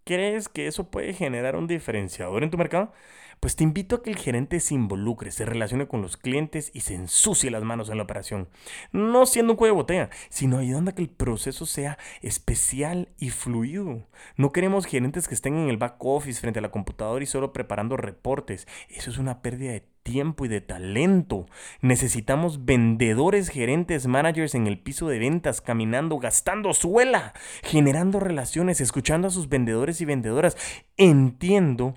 ¿Crees 0.05 0.49
que 0.51 0.67
eso 0.67 0.91
puede 0.91 1.15
generar 1.15 1.57
un 1.57 1.67
diferenciador 1.67 2.45
en 2.45 2.51
tu 2.51 2.59
mercado? 2.59 2.93
Pues 3.41 3.55
te 3.55 3.65
invito 3.65 3.97
a 3.97 4.03
que 4.03 4.11
el 4.11 4.17
gerente 4.17 4.61
se 4.61 4.75
involucre, 4.75 5.31
se 5.31 5.45
relacione 5.45 5.87
con 5.87 6.03
los 6.03 6.17
clientes 6.17 6.71
y 6.75 6.81
se 6.81 6.95
ensucie 6.95 7.51
las 7.51 7.63
manos 7.63 7.91
en 7.91 7.99
la 7.99 8.03
operación. 8.05 8.49
No 8.93 9.27
siendo 9.27 9.53
un 9.53 9.57
cuello 9.57 9.75
de 9.75 9.81
botella, 9.81 10.11
sino 10.31 10.59
ayudando 10.59 10.91
a 10.91 10.95
que 10.95 11.03
el 11.03 11.11
proceso 11.11 11.67
sea 11.67 11.99
especial 12.23 13.09
y 13.19 13.31
fluido. 13.31 14.07
No 14.37 14.53
queremos 14.53 14.87
gerentes 14.87 15.29
que 15.29 15.35
estén 15.35 15.57
en 15.57 15.69
el 15.69 15.77
back 15.77 15.97
office 15.99 16.41
frente 16.41 16.59
a 16.59 16.63
la 16.63 16.71
computadora 16.71 17.23
y 17.23 17.27
solo 17.27 17.53
preparando 17.53 17.97
reportes. 17.97 18.67
Eso 18.89 19.11
es 19.11 19.19
una 19.19 19.43
pérdida 19.43 19.73
de 19.73 19.87
tiempo 20.07 20.45
y 20.45 20.49
de 20.49 20.61
talento. 20.61 21.47
Necesitamos 21.81 22.65
vendedores, 22.65 23.49
gerentes, 23.49 24.07
managers 24.07 24.55
en 24.55 24.69
el 24.69 24.79
piso 24.79 25.09
de 25.09 25.19
ventas, 25.19 25.61
caminando, 25.61 26.19
gastando 26.19 26.73
suela, 26.75 27.35
generando 27.63 28.21
relaciones, 28.21 28.81
escuchando 28.81 29.29
a 29.29 29.33
sus 29.33 29.49
vendedores 29.49 30.01
y 30.01 30.05
vendedoras. 30.05 30.57
Entiendo 30.97 31.95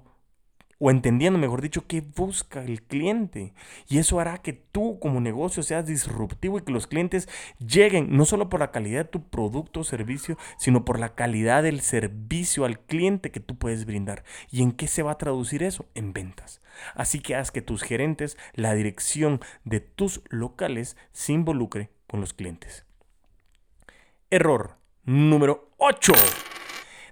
o 0.79 0.89
entendiendo, 0.89 1.37
mejor 1.37 1.61
dicho, 1.61 1.85
qué 1.87 2.01
busca 2.01 2.63
el 2.63 2.81
cliente. 2.81 3.53
Y 3.89 3.97
eso 3.97 4.19
hará 4.19 4.37
que 4.37 4.53
tú 4.53 4.97
como 4.99 5.19
negocio 5.19 5.61
seas 5.61 5.85
disruptivo 5.85 6.57
y 6.57 6.61
que 6.61 6.71
los 6.71 6.87
clientes 6.87 7.27
lleguen 7.59 8.15
no 8.15 8.23
solo 8.23 8.47
por 8.47 8.61
la 8.61 8.71
calidad 8.71 9.05
de 9.05 9.11
tu 9.11 9.29
producto 9.29 9.81
o 9.81 9.83
servicio, 9.83 10.37
sino 10.57 10.85
por 10.85 10.97
la 10.97 11.15
calidad 11.15 11.63
del 11.63 11.81
servicio 11.81 12.63
al 12.63 12.79
cliente 12.79 13.29
que 13.29 13.41
tú 13.41 13.57
puedes 13.57 13.85
brindar. 13.85 14.23
¿Y 14.49 14.63
en 14.63 14.71
qué 14.71 14.87
se 14.87 15.03
va 15.03 15.11
a 15.11 15.17
traducir 15.17 15.63
eso? 15.63 15.85
En 15.95 16.13
ventas. 16.13 16.61
Así 16.95 17.19
que 17.19 17.35
haz 17.35 17.51
que 17.51 17.61
tus 17.61 17.83
gerentes, 17.83 18.37
la 18.53 18.73
dirección 18.73 19.41
de 19.65 19.81
tus 19.81 20.21
locales 20.29 20.95
se 21.11 21.33
involucre 21.33 21.91
con 22.07 22.21
los 22.21 22.33
clientes. 22.33 22.85
Error 24.29 24.77
número 25.03 25.71
8. 25.77 26.13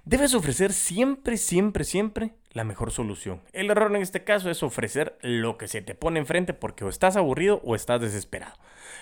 Debes 0.06 0.32
ofrecer 0.32 0.72
siempre, 0.72 1.36
siempre, 1.36 1.84
siempre 1.84 2.34
la 2.52 2.64
mejor 2.64 2.90
solución. 2.90 3.42
El 3.52 3.70
error 3.70 3.94
en 3.94 4.02
este 4.02 4.24
caso 4.24 4.50
es 4.50 4.62
ofrecer 4.62 5.18
lo 5.22 5.58
que 5.58 5.68
se 5.68 5.82
te 5.82 5.94
pone 5.94 6.18
enfrente 6.18 6.54
porque 6.54 6.84
o 6.84 6.88
estás 6.88 7.16
aburrido 7.16 7.60
o 7.64 7.74
estás 7.74 8.00
desesperado. 8.00 8.54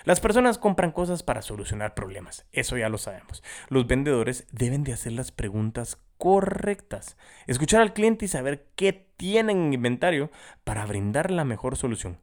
Las 0.03 0.19
personas 0.19 0.57
compran 0.57 0.91
cosas 0.91 1.23
para 1.23 1.41
solucionar 1.41 1.93
problemas, 1.93 2.45
eso 2.51 2.77
ya 2.77 2.89
lo 2.89 2.97
sabemos. 2.97 3.43
Los 3.69 3.87
vendedores 3.87 4.47
deben 4.51 4.83
de 4.83 4.93
hacer 4.93 5.13
las 5.13 5.31
preguntas 5.31 5.97
correctas, 6.17 7.17
escuchar 7.45 7.81
al 7.81 7.93
cliente 7.93 8.25
y 8.25 8.27
saber 8.27 8.67
qué 8.75 9.07
tienen 9.17 9.67
en 9.67 9.73
inventario 9.73 10.31
para 10.63 10.85
brindar 10.85 11.31
la 11.31 11.45
mejor 11.45 11.77
solución. 11.77 12.19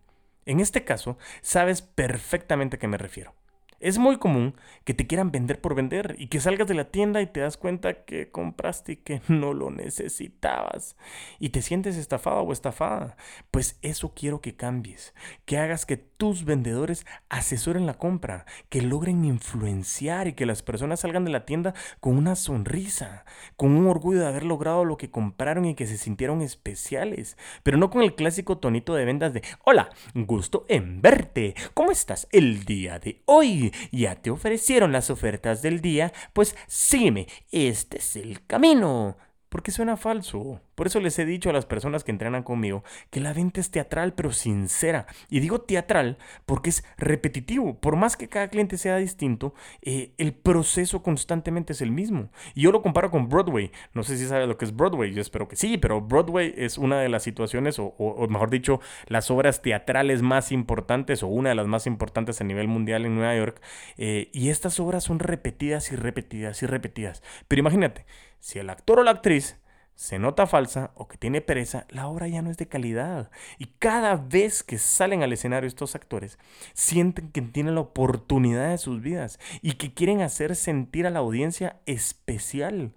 En 0.46 0.60
este 0.60 0.84
caso, 0.84 1.18
sabes 1.40 1.82
perfectamente 1.82 2.76
a 2.76 2.78
qué 2.78 2.88
me 2.88 2.98
refiero. 2.98 3.34
Es 3.80 3.98
muy 3.98 4.18
común 4.18 4.54
que 4.84 4.94
te 4.94 5.06
quieran 5.06 5.30
vender 5.30 5.60
por 5.60 5.74
vender 5.74 6.16
y 6.18 6.28
que 6.28 6.40
salgas 6.40 6.68
de 6.68 6.74
la 6.74 6.84
tienda 6.90 7.20
y 7.20 7.26
te 7.26 7.40
das 7.40 7.56
cuenta 7.56 8.04
que 8.04 8.30
compraste 8.30 8.92
y 8.92 8.96
que 8.96 9.20
no 9.28 9.52
lo 9.52 9.70
necesitabas 9.70 10.96
y 11.38 11.50
te 11.50 11.62
sientes 11.62 11.96
estafado 11.96 12.40
o 12.40 12.52
estafada. 12.52 13.16
Pues 13.50 13.78
eso 13.82 14.12
quiero 14.14 14.40
que 14.40 14.56
cambies, 14.56 15.14
que 15.44 15.58
hagas 15.58 15.86
que 15.86 15.96
tus 15.96 16.44
vendedores 16.44 17.06
asesoren 17.28 17.86
la 17.86 17.94
compra, 17.94 18.46
que 18.68 18.82
logren 18.82 19.24
influenciar 19.24 20.28
y 20.28 20.32
que 20.34 20.46
las 20.46 20.62
personas 20.62 21.00
salgan 21.00 21.24
de 21.24 21.30
la 21.30 21.44
tienda 21.44 21.74
con 22.00 22.16
una 22.16 22.36
sonrisa, 22.36 23.24
con 23.56 23.72
un 23.72 23.86
orgullo 23.86 24.20
de 24.20 24.26
haber 24.26 24.44
logrado 24.44 24.84
lo 24.84 24.96
que 24.96 25.10
compraron 25.10 25.64
y 25.64 25.74
que 25.74 25.86
se 25.86 25.98
sintieron 25.98 26.42
especiales, 26.42 27.36
pero 27.62 27.76
no 27.76 27.90
con 27.90 28.02
el 28.02 28.14
clásico 28.14 28.58
tonito 28.58 28.94
de 28.94 29.04
ventas 29.04 29.32
de 29.32 29.42
hola, 29.64 29.90
gusto 30.14 30.64
en 30.68 31.00
verte, 31.00 31.54
¿cómo 31.74 31.90
estás 31.90 32.28
el 32.30 32.64
día 32.64 32.98
de 32.98 33.22
hoy? 33.26 33.63
¿Ya 33.92 34.16
te 34.16 34.30
ofrecieron 34.30 34.92
las 34.92 35.10
ofertas 35.10 35.62
del 35.62 35.80
día? 35.80 36.12
Pues 36.32 36.56
sígueme, 36.66 37.26
este 37.50 37.98
es 37.98 38.16
el 38.16 38.44
camino 38.46 39.16
porque 39.54 39.70
suena 39.70 39.96
falso. 39.96 40.60
Por 40.74 40.88
eso 40.88 40.98
les 40.98 41.16
he 41.16 41.24
dicho 41.24 41.48
a 41.48 41.52
las 41.52 41.64
personas 41.64 42.02
que 42.02 42.10
entrenan 42.10 42.42
conmigo 42.42 42.82
que 43.10 43.20
la 43.20 43.32
venta 43.32 43.60
es 43.60 43.70
teatral 43.70 44.12
pero 44.14 44.32
sincera. 44.32 45.06
Y 45.30 45.38
digo 45.38 45.60
teatral 45.60 46.18
porque 46.44 46.70
es 46.70 46.82
repetitivo. 46.98 47.78
Por 47.78 47.94
más 47.94 48.16
que 48.16 48.28
cada 48.28 48.48
cliente 48.48 48.78
sea 48.78 48.96
distinto, 48.96 49.54
eh, 49.80 50.12
el 50.18 50.32
proceso 50.32 51.04
constantemente 51.04 51.72
es 51.72 51.82
el 51.82 51.92
mismo. 51.92 52.30
Y 52.56 52.62
yo 52.62 52.72
lo 52.72 52.82
comparo 52.82 53.12
con 53.12 53.28
Broadway. 53.28 53.70
No 53.92 54.02
sé 54.02 54.18
si 54.18 54.26
sabes 54.26 54.48
lo 54.48 54.58
que 54.58 54.64
es 54.64 54.74
Broadway, 54.74 55.14
yo 55.14 55.20
espero 55.20 55.46
que 55.46 55.54
sí, 55.54 55.78
pero 55.78 56.00
Broadway 56.00 56.52
es 56.56 56.76
una 56.76 56.98
de 56.98 57.08
las 57.08 57.22
situaciones, 57.22 57.76
o, 57.78 58.26
mejor 58.28 58.50
dicho, 58.50 58.80
las 59.06 59.30
obras 59.30 59.62
teatrales 59.62 60.20
más 60.20 60.50
importantes 60.50 61.22
o 61.22 61.28
una 61.28 61.50
de 61.50 61.54
las 61.54 61.68
más 61.68 61.86
importantes 61.86 62.40
a 62.40 62.44
nivel 62.44 62.66
mundial 62.66 63.06
en 63.06 63.14
Nueva 63.14 63.36
York. 63.36 63.62
Eh, 63.98 64.30
y 64.32 64.48
estas 64.48 64.80
obras 64.80 65.04
son 65.04 65.20
repetidas 65.20 65.92
y 65.92 65.94
repetidas 65.94 66.60
y 66.64 66.66
repetidas. 66.66 67.22
Pero 67.46 67.60
imagínate, 67.60 68.04
si 68.44 68.58
el 68.58 68.68
actor 68.68 68.98
o 68.98 69.02
la 69.02 69.12
actriz 69.12 69.56
se 69.94 70.18
nota 70.18 70.46
falsa 70.46 70.90
o 70.96 71.08
que 71.08 71.16
tiene 71.16 71.40
pereza, 71.40 71.86
la 71.88 72.08
obra 72.08 72.28
ya 72.28 72.42
no 72.42 72.50
es 72.50 72.58
de 72.58 72.68
calidad. 72.68 73.30
Y 73.56 73.68
cada 73.78 74.16
vez 74.16 74.62
que 74.62 74.76
salen 74.76 75.22
al 75.22 75.32
escenario 75.32 75.66
estos 75.66 75.94
actores, 75.94 76.38
sienten 76.74 77.30
que 77.30 77.40
tienen 77.40 77.74
la 77.74 77.80
oportunidad 77.80 78.68
de 78.68 78.76
sus 78.76 79.00
vidas 79.00 79.40
y 79.62 79.72
que 79.72 79.94
quieren 79.94 80.20
hacer 80.20 80.56
sentir 80.56 81.06
a 81.06 81.10
la 81.10 81.20
audiencia 81.20 81.80
especial. 81.86 82.92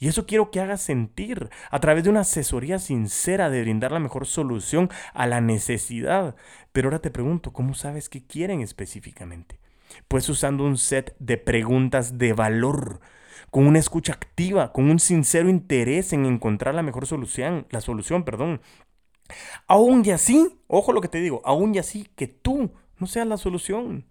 Y 0.00 0.08
eso 0.08 0.26
quiero 0.26 0.50
que 0.50 0.58
hagas 0.58 0.82
sentir 0.82 1.48
a 1.70 1.78
través 1.78 2.02
de 2.02 2.10
una 2.10 2.20
asesoría 2.20 2.80
sincera 2.80 3.50
de 3.50 3.62
brindar 3.62 3.92
la 3.92 4.00
mejor 4.00 4.26
solución 4.26 4.90
a 5.14 5.28
la 5.28 5.40
necesidad. 5.40 6.34
Pero 6.72 6.88
ahora 6.88 6.98
te 6.98 7.12
pregunto, 7.12 7.52
¿cómo 7.52 7.74
sabes 7.74 8.08
qué 8.08 8.26
quieren 8.26 8.62
específicamente? 8.62 9.60
Pues 10.08 10.28
usando 10.28 10.64
un 10.64 10.76
set 10.76 11.14
de 11.20 11.36
preguntas 11.36 12.18
de 12.18 12.32
valor 12.32 12.98
con 13.50 13.66
una 13.66 13.78
escucha 13.78 14.12
activa, 14.12 14.72
con 14.72 14.90
un 14.90 14.98
sincero 14.98 15.48
interés 15.48 16.12
en 16.12 16.26
encontrar 16.26 16.74
la 16.74 16.82
mejor 16.82 17.06
solución, 17.06 17.66
la 17.70 17.80
solución, 17.80 18.24
perdón. 18.24 18.60
Aún 19.66 20.04
y 20.04 20.10
así, 20.10 20.58
ojo 20.66 20.92
lo 20.92 21.00
que 21.00 21.08
te 21.08 21.20
digo, 21.20 21.42
aún 21.44 21.74
y 21.74 21.78
así 21.78 22.08
que 22.16 22.26
tú 22.26 22.72
no 22.98 23.06
seas 23.06 23.26
la 23.26 23.36
solución. 23.36 24.06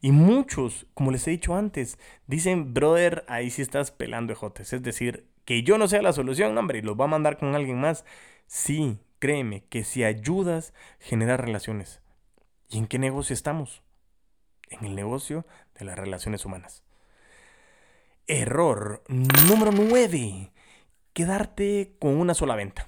Y 0.00 0.12
muchos, 0.12 0.86
como 0.94 1.10
les 1.10 1.26
he 1.26 1.32
dicho 1.32 1.54
antes, 1.56 1.98
dicen, 2.26 2.72
brother, 2.72 3.24
ahí 3.28 3.50
sí 3.50 3.62
estás 3.62 3.90
pelando 3.90 4.32
ejotes. 4.32 4.72
Es 4.72 4.82
decir, 4.82 5.28
que 5.44 5.62
yo 5.62 5.78
no 5.78 5.88
sea 5.88 6.02
la 6.02 6.12
solución, 6.12 6.56
hombre, 6.56 6.78
y 6.78 6.82
los 6.82 6.98
va 6.98 7.04
a 7.04 7.08
mandar 7.08 7.38
con 7.38 7.54
alguien 7.54 7.80
más. 7.80 8.04
Sí, 8.46 8.98
créeme, 9.18 9.64
que 9.68 9.82
si 9.82 10.04
ayudas, 10.04 10.72
genera 11.00 11.36
relaciones. 11.36 12.00
¿Y 12.68 12.78
en 12.78 12.86
qué 12.86 12.98
negocio 12.98 13.34
estamos? 13.34 13.82
En 14.70 14.84
el 14.84 14.94
negocio 14.94 15.46
de 15.78 15.86
las 15.86 15.98
relaciones 15.98 16.44
humanas. 16.44 16.84
Error 18.30 19.02
número 19.08 19.72
9. 19.72 20.52
Quedarte 21.14 21.96
con 21.98 22.18
una 22.18 22.34
sola 22.34 22.56
venta. 22.56 22.86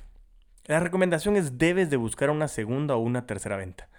La 0.66 0.80
recomendación 0.80 1.34
es 1.36 1.56
debes 1.56 1.88
de 1.88 1.96
buscar 1.96 2.28
una 2.28 2.46
segunda 2.46 2.94
o 2.94 2.98
una 2.98 3.26
tercera 3.26 3.56
venta 3.56 3.89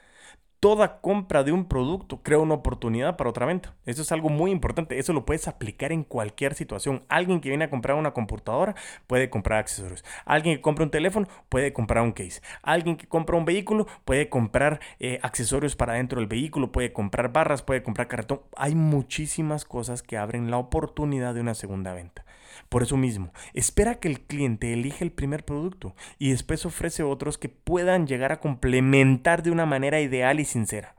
toda 0.62 1.02
compra 1.02 1.44
de 1.44 1.52
un 1.52 1.66
producto 1.66 2.22
crea 2.22 2.38
una 2.38 2.54
oportunidad 2.54 3.18
para 3.18 3.32
otra 3.32 3.48
venta. 3.48 3.74
Eso 3.88 4.04
es 4.04 4.12
algo 4.12 4.30
muy 4.30 4.52
importante. 4.52 5.00
Eso 5.00 5.12
lo 5.12 5.26
puedes 5.26 5.48
aplicar 5.48 5.92
en 5.92 6.04
cualquier 6.04 6.54
situación. 6.54 7.04
Alguien 7.10 7.42
que 7.42 7.50
viene 7.50 7.66
a 7.66 7.70
comprar 7.72 7.98
una 7.98 8.14
computadora 8.14 8.76
puede 9.08 9.32
comprar 9.32 9.58
accesorios. 9.58 10.06
Alguien 10.24 10.56
que 10.56 10.62
compra 10.62 10.86
un 10.86 10.92
teléfono 10.92 11.28
puede 11.50 11.74
comprar 11.74 12.04
un 12.04 12.12
case. 12.12 12.42
Alguien 12.62 12.96
que 12.96 13.08
compra 13.08 13.38
un 13.38 13.46
vehículo 13.46 13.88
puede 14.06 14.30
comprar 14.30 14.80
eh, 15.00 15.20
accesorios 15.24 15.76
para 15.76 15.94
dentro 15.94 16.20
del 16.20 16.28
vehículo, 16.28 16.72
puede 16.72 16.94
comprar 16.94 17.34
barras, 17.34 17.64
puede 17.64 17.82
comprar 17.82 18.08
cartón. 18.08 18.42
Hay 18.56 18.76
muchísimas 18.76 19.66
cosas 19.66 20.04
que 20.04 20.18
abren 20.18 20.52
la 20.52 20.58
oportunidad 20.58 21.34
de 21.34 21.42
una 21.42 21.56
segunda 21.56 21.92
venta. 21.94 22.24
Por 22.70 22.84
eso 22.84 22.98
mismo, 22.98 23.34
espera 23.54 23.96
que 23.96 24.08
el 24.08 24.22
cliente 24.22 24.74
elija 24.74 25.04
el 25.04 25.12
primer 25.12 25.46
producto 25.46 25.96
y 26.18 26.32
después 26.32 26.66
ofrece 26.66 27.04
otros 27.04 27.38
que 27.38 27.50
puedan 27.50 28.08
llegar 28.08 28.32
a 28.32 28.40
complementar 28.40 29.44
de 29.44 29.52
una 29.52 29.66
manera 29.66 30.02
ideal 30.02 30.40
y 30.40 30.46
sincera. 30.46 30.96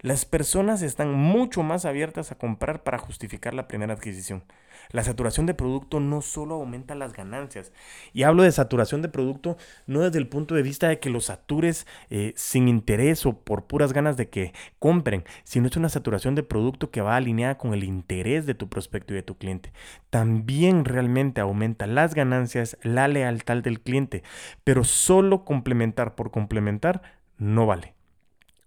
Las 0.00 0.24
personas 0.24 0.82
están 0.82 1.12
mucho 1.12 1.62
más 1.62 1.84
abiertas 1.84 2.32
a 2.32 2.38
comprar 2.38 2.82
para 2.82 2.98
justificar 2.98 3.54
la 3.54 3.68
primera 3.68 3.94
adquisición. 3.94 4.44
La 4.90 5.04
saturación 5.04 5.46
de 5.46 5.54
producto 5.54 6.00
no 6.00 6.20
solo 6.22 6.56
aumenta 6.56 6.94
las 6.94 7.12
ganancias, 7.12 7.72
y 8.12 8.24
hablo 8.24 8.42
de 8.42 8.52
saturación 8.52 9.00
de 9.00 9.08
producto 9.08 9.56
no 9.86 10.00
desde 10.00 10.18
el 10.18 10.28
punto 10.28 10.54
de 10.54 10.62
vista 10.62 10.88
de 10.88 10.98
que 10.98 11.10
los 11.10 11.26
satures 11.26 11.86
eh, 12.10 12.32
sin 12.36 12.68
interés 12.68 13.24
o 13.26 13.38
por 13.38 13.66
puras 13.66 13.92
ganas 13.92 14.16
de 14.16 14.28
que 14.28 14.52
compren, 14.78 15.24
sino 15.44 15.66
es 15.66 15.76
una 15.76 15.88
saturación 15.88 16.34
de 16.34 16.42
producto 16.42 16.90
que 16.90 17.00
va 17.00 17.16
alineada 17.16 17.58
con 17.58 17.74
el 17.74 17.84
interés 17.84 18.46
de 18.46 18.54
tu 18.54 18.68
prospecto 18.68 19.12
y 19.12 19.16
de 19.16 19.22
tu 19.22 19.36
cliente. 19.36 19.72
También 20.10 20.84
realmente 20.84 21.40
aumenta 21.40 21.86
las 21.86 22.14
ganancias, 22.14 22.76
la 22.82 23.08
lealtad 23.08 23.58
del 23.58 23.80
cliente, 23.80 24.22
pero 24.64 24.84
solo 24.84 25.44
complementar 25.44 26.14
por 26.14 26.30
complementar 26.30 27.02
no 27.38 27.66
vale. 27.66 27.94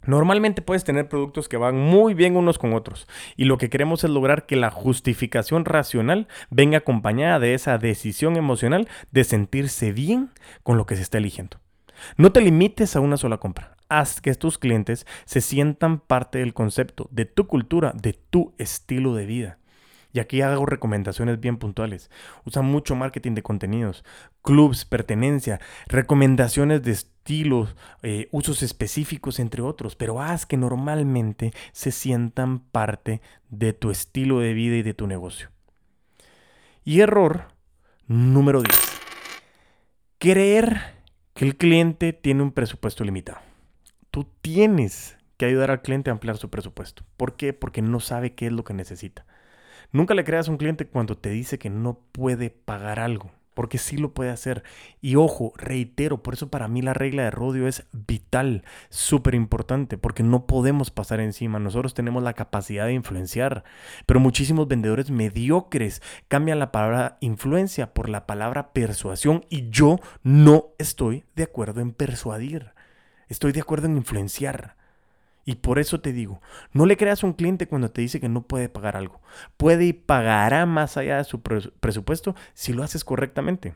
Normalmente 0.07 0.61
puedes 0.61 0.83
tener 0.83 1.09
productos 1.09 1.49
que 1.49 1.57
van 1.57 1.77
muy 1.77 2.13
bien 2.13 2.35
unos 2.35 2.57
con 2.57 2.73
otros 2.73 3.07
y 3.35 3.45
lo 3.45 3.57
que 3.57 3.69
queremos 3.69 4.03
es 4.03 4.09
lograr 4.09 4.45
que 4.45 4.55
la 4.55 4.71
justificación 4.71 5.65
racional 5.65 6.27
venga 6.49 6.79
acompañada 6.79 7.39
de 7.39 7.53
esa 7.53 7.77
decisión 7.77 8.35
emocional 8.37 8.87
de 9.11 9.23
sentirse 9.23 9.91
bien 9.91 10.29
con 10.63 10.77
lo 10.77 10.85
que 10.85 10.95
se 10.95 11.01
está 11.01 11.17
eligiendo. 11.17 11.59
No 12.17 12.31
te 12.31 12.41
limites 12.41 12.95
a 12.95 12.99
una 12.99 13.17
sola 13.17 13.37
compra. 13.37 13.77
Haz 13.87 14.19
que 14.19 14.33
tus 14.35 14.57
clientes 14.57 15.05
se 15.25 15.41
sientan 15.41 15.99
parte 15.99 16.39
del 16.39 16.53
concepto, 16.53 17.07
de 17.11 17.25
tu 17.25 17.47
cultura, 17.47 17.93
de 17.95 18.13
tu 18.13 18.53
estilo 18.57 19.13
de 19.15 19.25
vida. 19.25 19.59
Y 20.15 20.21
aquí 20.21 20.39
hago 20.39 20.65
recomendaciones 20.65 21.41
bien 21.41 21.57
puntuales. 21.57 22.09
Usa 22.45 22.61
mucho 22.61 22.95
marketing 22.95 23.33
de 23.33 23.43
contenidos, 23.43 24.05
clubs, 24.43 24.85
pertenencia, 24.85 25.59
recomendaciones 25.87 26.83
de 26.83 26.91
estilos, 26.93 27.75
eh, 28.01 28.29
usos 28.31 28.63
específicos, 28.63 29.41
entre 29.41 29.61
otros. 29.61 29.97
Pero 29.97 30.21
haz 30.21 30.45
que 30.45 30.55
normalmente 30.55 31.51
se 31.73 31.91
sientan 31.91 32.59
parte 32.59 33.19
de 33.49 33.73
tu 33.73 33.91
estilo 33.91 34.39
de 34.39 34.53
vida 34.53 34.77
y 34.77 34.83
de 34.83 34.93
tu 34.93 35.05
negocio. 35.05 35.49
Y 36.85 37.01
error 37.01 37.49
número 38.07 38.61
10. 38.61 38.73
Creer 40.17 40.79
que 41.33 41.43
el 41.43 41.57
cliente 41.57 42.13
tiene 42.13 42.41
un 42.41 42.53
presupuesto 42.53 43.03
limitado. 43.03 43.39
Tú 44.11 44.25
tienes 44.39 45.17
que 45.35 45.45
ayudar 45.45 45.71
al 45.71 45.81
cliente 45.81 46.09
a 46.09 46.13
ampliar 46.13 46.37
su 46.37 46.49
presupuesto. 46.49 47.03
¿Por 47.17 47.35
qué? 47.35 47.51
Porque 47.51 47.81
no 47.81 47.99
sabe 47.99 48.33
qué 48.33 48.45
es 48.45 48.53
lo 48.53 48.63
que 48.63 48.73
necesita. 48.73 49.25
Nunca 49.91 50.13
le 50.13 50.23
creas 50.23 50.47
a 50.47 50.51
un 50.51 50.57
cliente 50.57 50.87
cuando 50.87 51.17
te 51.17 51.29
dice 51.29 51.59
que 51.59 51.69
no 51.69 51.99
puede 52.11 52.49
pagar 52.49 52.99
algo, 52.99 53.31
porque 53.53 53.77
sí 53.77 53.97
lo 53.97 54.13
puede 54.13 54.29
hacer. 54.29 54.63
Y 55.01 55.15
ojo, 55.15 55.53
reitero, 55.57 56.21
por 56.21 56.33
eso 56.33 56.49
para 56.49 56.67
mí 56.67 56.81
la 56.81 56.93
regla 56.93 57.23
de 57.23 57.31
rodio 57.31 57.67
es 57.67 57.85
vital, 57.91 58.63
súper 58.89 59.35
importante, 59.35 59.97
porque 59.97 60.23
no 60.23 60.45
podemos 60.45 60.91
pasar 60.91 61.19
encima. 61.19 61.59
Nosotros 61.59 61.93
tenemos 61.93 62.21
la 62.23 62.33
capacidad 62.33 62.85
de 62.85 62.93
influenciar, 62.93 63.63
pero 64.05 64.19
muchísimos 64.19 64.67
vendedores 64.67 65.09
mediocres 65.09 66.01
cambian 66.27 66.59
la 66.59 66.71
palabra 66.71 67.17
influencia 67.21 67.93
por 67.93 68.09
la 68.09 68.27
palabra 68.27 68.73
persuasión 68.73 69.45
y 69.49 69.69
yo 69.69 69.99
no 70.23 70.73
estoy 70.77 71.23
de 71.35 71.43
acuerdo 71.43 71.81
en 71.81 71.93
persuadir. 71.93 72.73
Estoy 73.27 73.53
de 73.53 73.61
acuerdo 73.61 73.87
en 73.87 73.97
influenciar. 73.97 74.75
Y 75.45 75.55
por 75.55 75.77
eso 75.77 76.01
te 76.01 76.11
digo, 76.11 76.41
no 76.73 76.87
le 76.87 76.97
creas 76.97 77.23
a 77.23 77.27
un 77.27 77.33
cliente 77.33 77.67
cuando 77.67 77.91
te 77.91 78.01
dice 78.01 78.19
que 78.19 78.29
no 78.29 78.41
puede 78.41 78.67
pagar 78.67 78.97
algo. 78.97 79.21
Puede 79.57 79.85
y 79.85 79.93
pagará 79.93 80.65
más 80.65 80.97
allá 80.97 81.17
de 81.17 81.23
su 81.23 81.41
presupuesto 81.41 82.35
si 82.55 82.73
lo 82.73 82.83
haces 82.83 83.03
correctamente. 83.03 83.75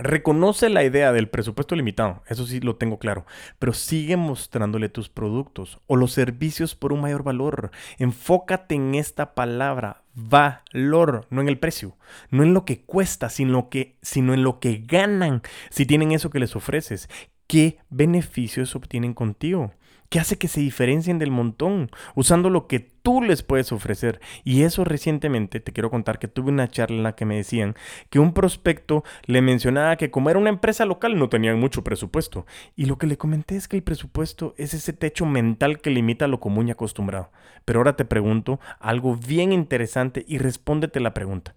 Reconoce 0.00 0.68
la 0.68 0.84
idea 0.84 1.12
del 1.12 1.28
presupuesto 1.28 1.74
limitado, 1.74 2.22
eso 2.28 2.46
sí 2.46 2.60
lo 2.60 2.76
tengo 2.76 3.00
claro, 3.00 3.26
pero 3.58 3.72
sigue 3.72 4.16
mostrándole 4.16 4.88
tus 4.88 5.08
productos 5.08 5.80
o 5.88 5.96
los 5.96 6.12
servicios 6.12 6.76
por 6.76 6.92
un 6.92 7.00
mayor 7.00 7.24
valor. 7.24 7.72
Enfócate 7.98 8.76
en 8.76 8.94
esta 8.94 9.34
palabra, 9.34 10.04
valor, 10.14 11.26
no 11.30 11.40
en 11.40 11.48
el 11.48 11.58
precio, 11.58 11.96
no 12.30 12.44
en 12.44 12.54
lo 12.54 12.64
que 12.64 12.82
cuesta, 12.82 13.28
sino, 13.28 13.68
sino 14.00 14.34
en 14.34 14.44
lo 14.44 14.60
que 14.60 14.84
ganan 14.86 15.42
si 15.68 15.84
tienen 15.84 16.12
eso 16.12 16.30
que 16.30 16.38
les 16.38 16.54
ofreces. 16.54 17.10
¿Qué 17.48 17.78
beneficios 17.90 18.76
obtienen 18.76 19.14
contigo? 19.14 19.72
¿Qué 20.08 20.18
hace 20.18 20.38
que 20.38 20.48
se 20.48 20.60
diferencien 20.60 21.18
del 21.18 21.30
montón? 21.30 21.90
Usando 22.14 22.48
lo 22.48 22.66
que 22.66 22.80
tú 22.80 23.20
les 23.20 23.42
puedes 23.42 23.72
ofrecer. 23.72 24.20
Y 24.42 24.62
eso 24.62 24.84
recientemente 24.84 25.60
te 25.60 25.72
quiero 25.72 25.90
contar 25.90 26.18
que 26.18 26.28
tuve 26.28 26.50
una 26.50 26.68
charla 26.68 26.96
en 26.96 27.02
la 27.02 27.14
que 27.14 27.26
me 27.26 27.36
decían 27.36 27.74
que 28.08 28.18
un 28.18 28.32
prospecto 28.32 29.04
le 29.26 29.42
mencionaba 29.42 29.96
que 29.96 30.10
como 30.10 30.30
era 30.30 30.38
una 30.38 30.48
empresa 30.48 30.86
local 30.86 31.18
no 31.18 31.28
tenían 31.28 31.60
mucho 31.60 31.84
presupuesto. 31.84 32.46
Y 32.74 32.86
lo 32.86 32.96
que 32.96 33.06
le 33.06 33.18
comenté 33.18 33.56
es 33.56 33.68
que 33.68 33.76
el 33.76 33.82
presupuesto 33.82 34.54
es 34.56 34.72
ese 34.72 34.94
techo 34.94 35.26
mental 35.26 35.78
que 35.78 35.90
limita 35.90 36.26
lo 36.26 36.40
común 36.40 36.68
y 36.68 36.70
acostumbrado. 36.70 37.30
Pero 37.66 37.80
ahora 37.80 37.96
te 37.96 38.06
pregunto 38.06 38.60
algo 38.80 39.14
bien 39.14 39.52
interesante 39.52 40.24
y 40.26 40.38
respóndete 40.38 41.00
la 41.00 41.12
pregunta. 41.12 41.54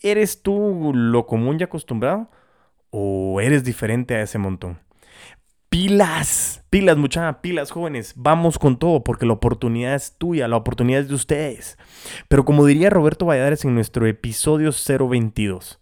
¿Eres 0.00 0.42
tú 0.42 0.90
lo 0.92 1.26
común 1.26 1.58
y 1.60 1.62
acostumbrado? 1.62 2.28
¿O 2.90 3.40
eres 3.40 3.62
diferente 3.62 4.16
a 4.16 4.22
ese 4.22 4.38
montón? 4.38 4.80
Pilas, 5.72 6.62
pilas, 6.68 6.98
muchachas, 6.98 7.36
pilas 7.40 7.70
jóvenes, 7.70 8.12
vamos 8.14 8.58
con 8.58 8.78
todo 8.78 9.02
porque 9.02 9.24
la 9.24 9.32
oportunidad 9.32 9.94
es 9.94 10.18
tuya, 10.18 10.46
la 10.46 10.58
oportunidad 10.58 11.00
es 11.00 11.08
de 11.08 11.14
ustedes. 11.14 11.78
Pero 12.28 12.44
como 12.44 12.66
diría 12.66 12.90
Roberto 12.90 13.24
Valladares 13.24 13.64
en 13.64 13.74
nuestro 13.74 14.06
episodio 14.06 14.70
022, 14.70 15.80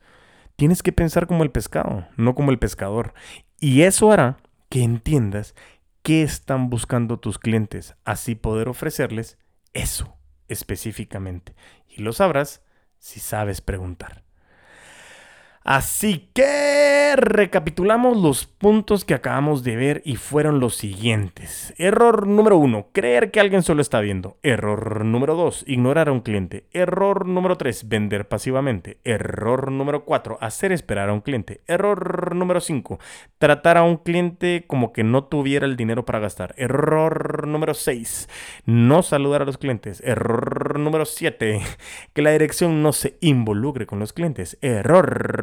tienes 0.54 0.84
que 0.84 0.92
pensar 0.92 1.26
como 1.26 1.42
el 1.42 1.50
pescado, 1.50 2.06
no 2.16 2.36
como 2.36 2.52
el 2.52 2.60
pescador. 2.60 3.14
Y 3.58 3.82
eso 3.82 4.12
hará 4.12 4.36
que 4.68 4.84
entiendas 4.84 5.56
qué 6.04 6.22
están 6.22 6.70
buscando 6.70 7.18
tus 7.18 7.40
clientes, 7.40 7.96
así 8.04 8.36
poder 8.36 8.68
ofrecerles 8.68 9.38
eso 9.72 10.14
específicamente. 10.46 11.56
Y 11.88 12.02
lo 12.02 12.12
sabrás 12.12 12.62
si 13.00 13.18
sabes 13.18 13.60
preguntar. 13.60 14.22
Así 15.62 16.30
que 16.32 17.14
recapitulamos 17.16 18.16
los 18.16 18.46
puntos 18.46 19.04
que 19.04 19.12
acabamos 19.12 19.62
de 19.62 19.76
ver 19.76 20.02
y 20.06 20.16
fueron 20.16 20.58
los 20.58 20.74
siguientes. 20.74 21.74
Error 21.76 22.26
número 22.26 22.56
uno, 22.56 22.86
creer 22.92 23.30
que 23.30 23.40
alguien 23.40 23.62
solo 23.62 23.82
está 23.82 24.00
viendo. 24.00 24.38
Error 24.42 25.04
número 25.04 25.34
dos, 25.34 25.64
ignorar 25.66 26.08
a 26.08 26.12
un 26.12 26.20
cliente. 26.20 26.64
Error 26.72 27.26
número 27.26 27.56
tres, 27.56 27.88
vender 27.88 28.26
pasivamente. 28.26 28.98
Error 29.04 29.70
número 29.70 30.04
cuatro, 30.04 30.38
hacer 30.40 30.72
esperar 30.72 31.10
a 31.10 31.12
un 31.12 31.20
cliente. 31.20 31.60
Error 31.66 32.34
número 32.34 32.60
cinco, 32.60 32.98
tratar 33.38 33.76
a 33.76 33.82
un 33.82 33.98
cliente 33.98 34.64
como 34.66 34.94
que 34.94 35.04
no 35.04 35.24
tuviera 35.24 35.66
el 35.66 35.76
dinero 35.76 36.06
para 36.06 36.20
gastar. 36.20 36.54
Error 36.56 37.46
número 37.46 37.74
seis, 37.74 38.30
no 38.64 39.02
saludar 39.02 39.42
a 39.42 39.44
los 39.46 39.58
clientes. 39.58 40.02
Error 40.06 40.78
número 40.78 41.04
siete, 41.04 41.60
que 42.14 42.22
la 42.22 42.30
dirección 42.30 42.82
no 42.82 42.94
se 42.94 43.18
involucre 43.20 43.84
con 43.84 43.98
los 43.98 44.14
clientes. 44.14 44.56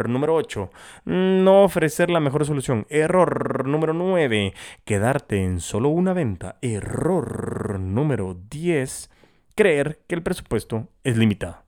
Número 0.07 0.35
8. 0.35 0.71
No 1.05 1.63
ofrecer 1.63 2.09
la 2.09 2.19
mejor 2.19 2.45
solución. 2.45 2.85
Error 2.89 3.67
número 3.67 3.93
9. 3.93 4.53
Quedarte 4.85 5.43
en 5.43 5.59
solo 5.59 5.89
una 5.89 6.13
venta. 6.13 6.57
Error 6.61 7.79
número 7.79 8.37
10. 8.49 9.09
Creer 9.55 9.99
que 10.07 10.15
el 10.15 10.23
presupuesto 10.23 10.87
es 11.03 11.17
limitado. 11.17 11.66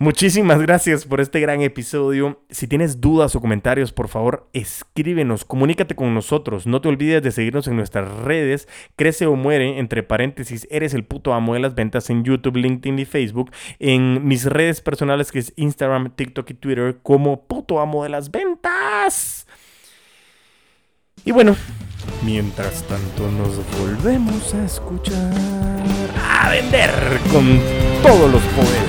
Muchísimas 0.00 0.60
gracias 0.62 1.04
por 1.04 1.20
este 1.20 1.40
gran 1.40 1.60
episodio. 1.60 2.40
Si 2.50 2.68
tienes 2.68 3.00
dudas 3.00 3.34
o 3.34 3.40
comentarios, 3.40 3.90
por 3.90 4.06
favor, 4.06 4.48
escríbenos, 4.52 5.44
comunícate 5.44 5.96
con 5.96 6.14
nosotros. 6.14 6.68
No 6.68 6.80
te 6.80 6.86
olvides 6.86 7.20
de 7.20 7.32
seguirnos 7.32 7.66
en 7.66 7.74
nuestras 7.74 8.08
redes. 8.20 8.68
Crece 8.94 9.26
o 9.26 9.34
muere, 9.34 9.80
entre 9.80 10.04
paréntesis, 10.04 10.68
eres 10.70 10.94
el 10.94 11.02
puto 11.02 11.34
amo 11.34 11.54
de 11.54 11.60
las 11.60 11.74
ventas 11.74 12.10
en 12.10 12.22
YouTube, 12.22 12.58
LinkedIn 12.58 12.96
y 13.00 13.06
Facebook. 13.06 13.50
En 13.80 14.24
mis 14.24 14.44
redes 14.44 14.80
personales, 14.80 15.32
que 15.32 15.40
es 15.40 15.52
Instagram, 15.56 16.12
TikTok 16.14 16.48
y 16.50 16.54
Twitter, 16.54 16.98
como 17.02 17.48
puto 17.48 17.80
amo 17.80 18.04
de 18.04 18.10
las 18.10 18.30
ventas. 18.30 19.48
Y 21.24 21.32
bueno, 21.32 21.56
mientras 22.24 22.84
tanto 22.84 23.28
nos 23.32 23.56
volvemos 23.80 24.54
a 24.54 24.64
escuchar 24.64 25.34
a 26.24 26.50
vender 26.50 26.90
con 27.32 27.60
todos 28.00 28.30
los 28.30 28.42
poderes. 28.42 28.87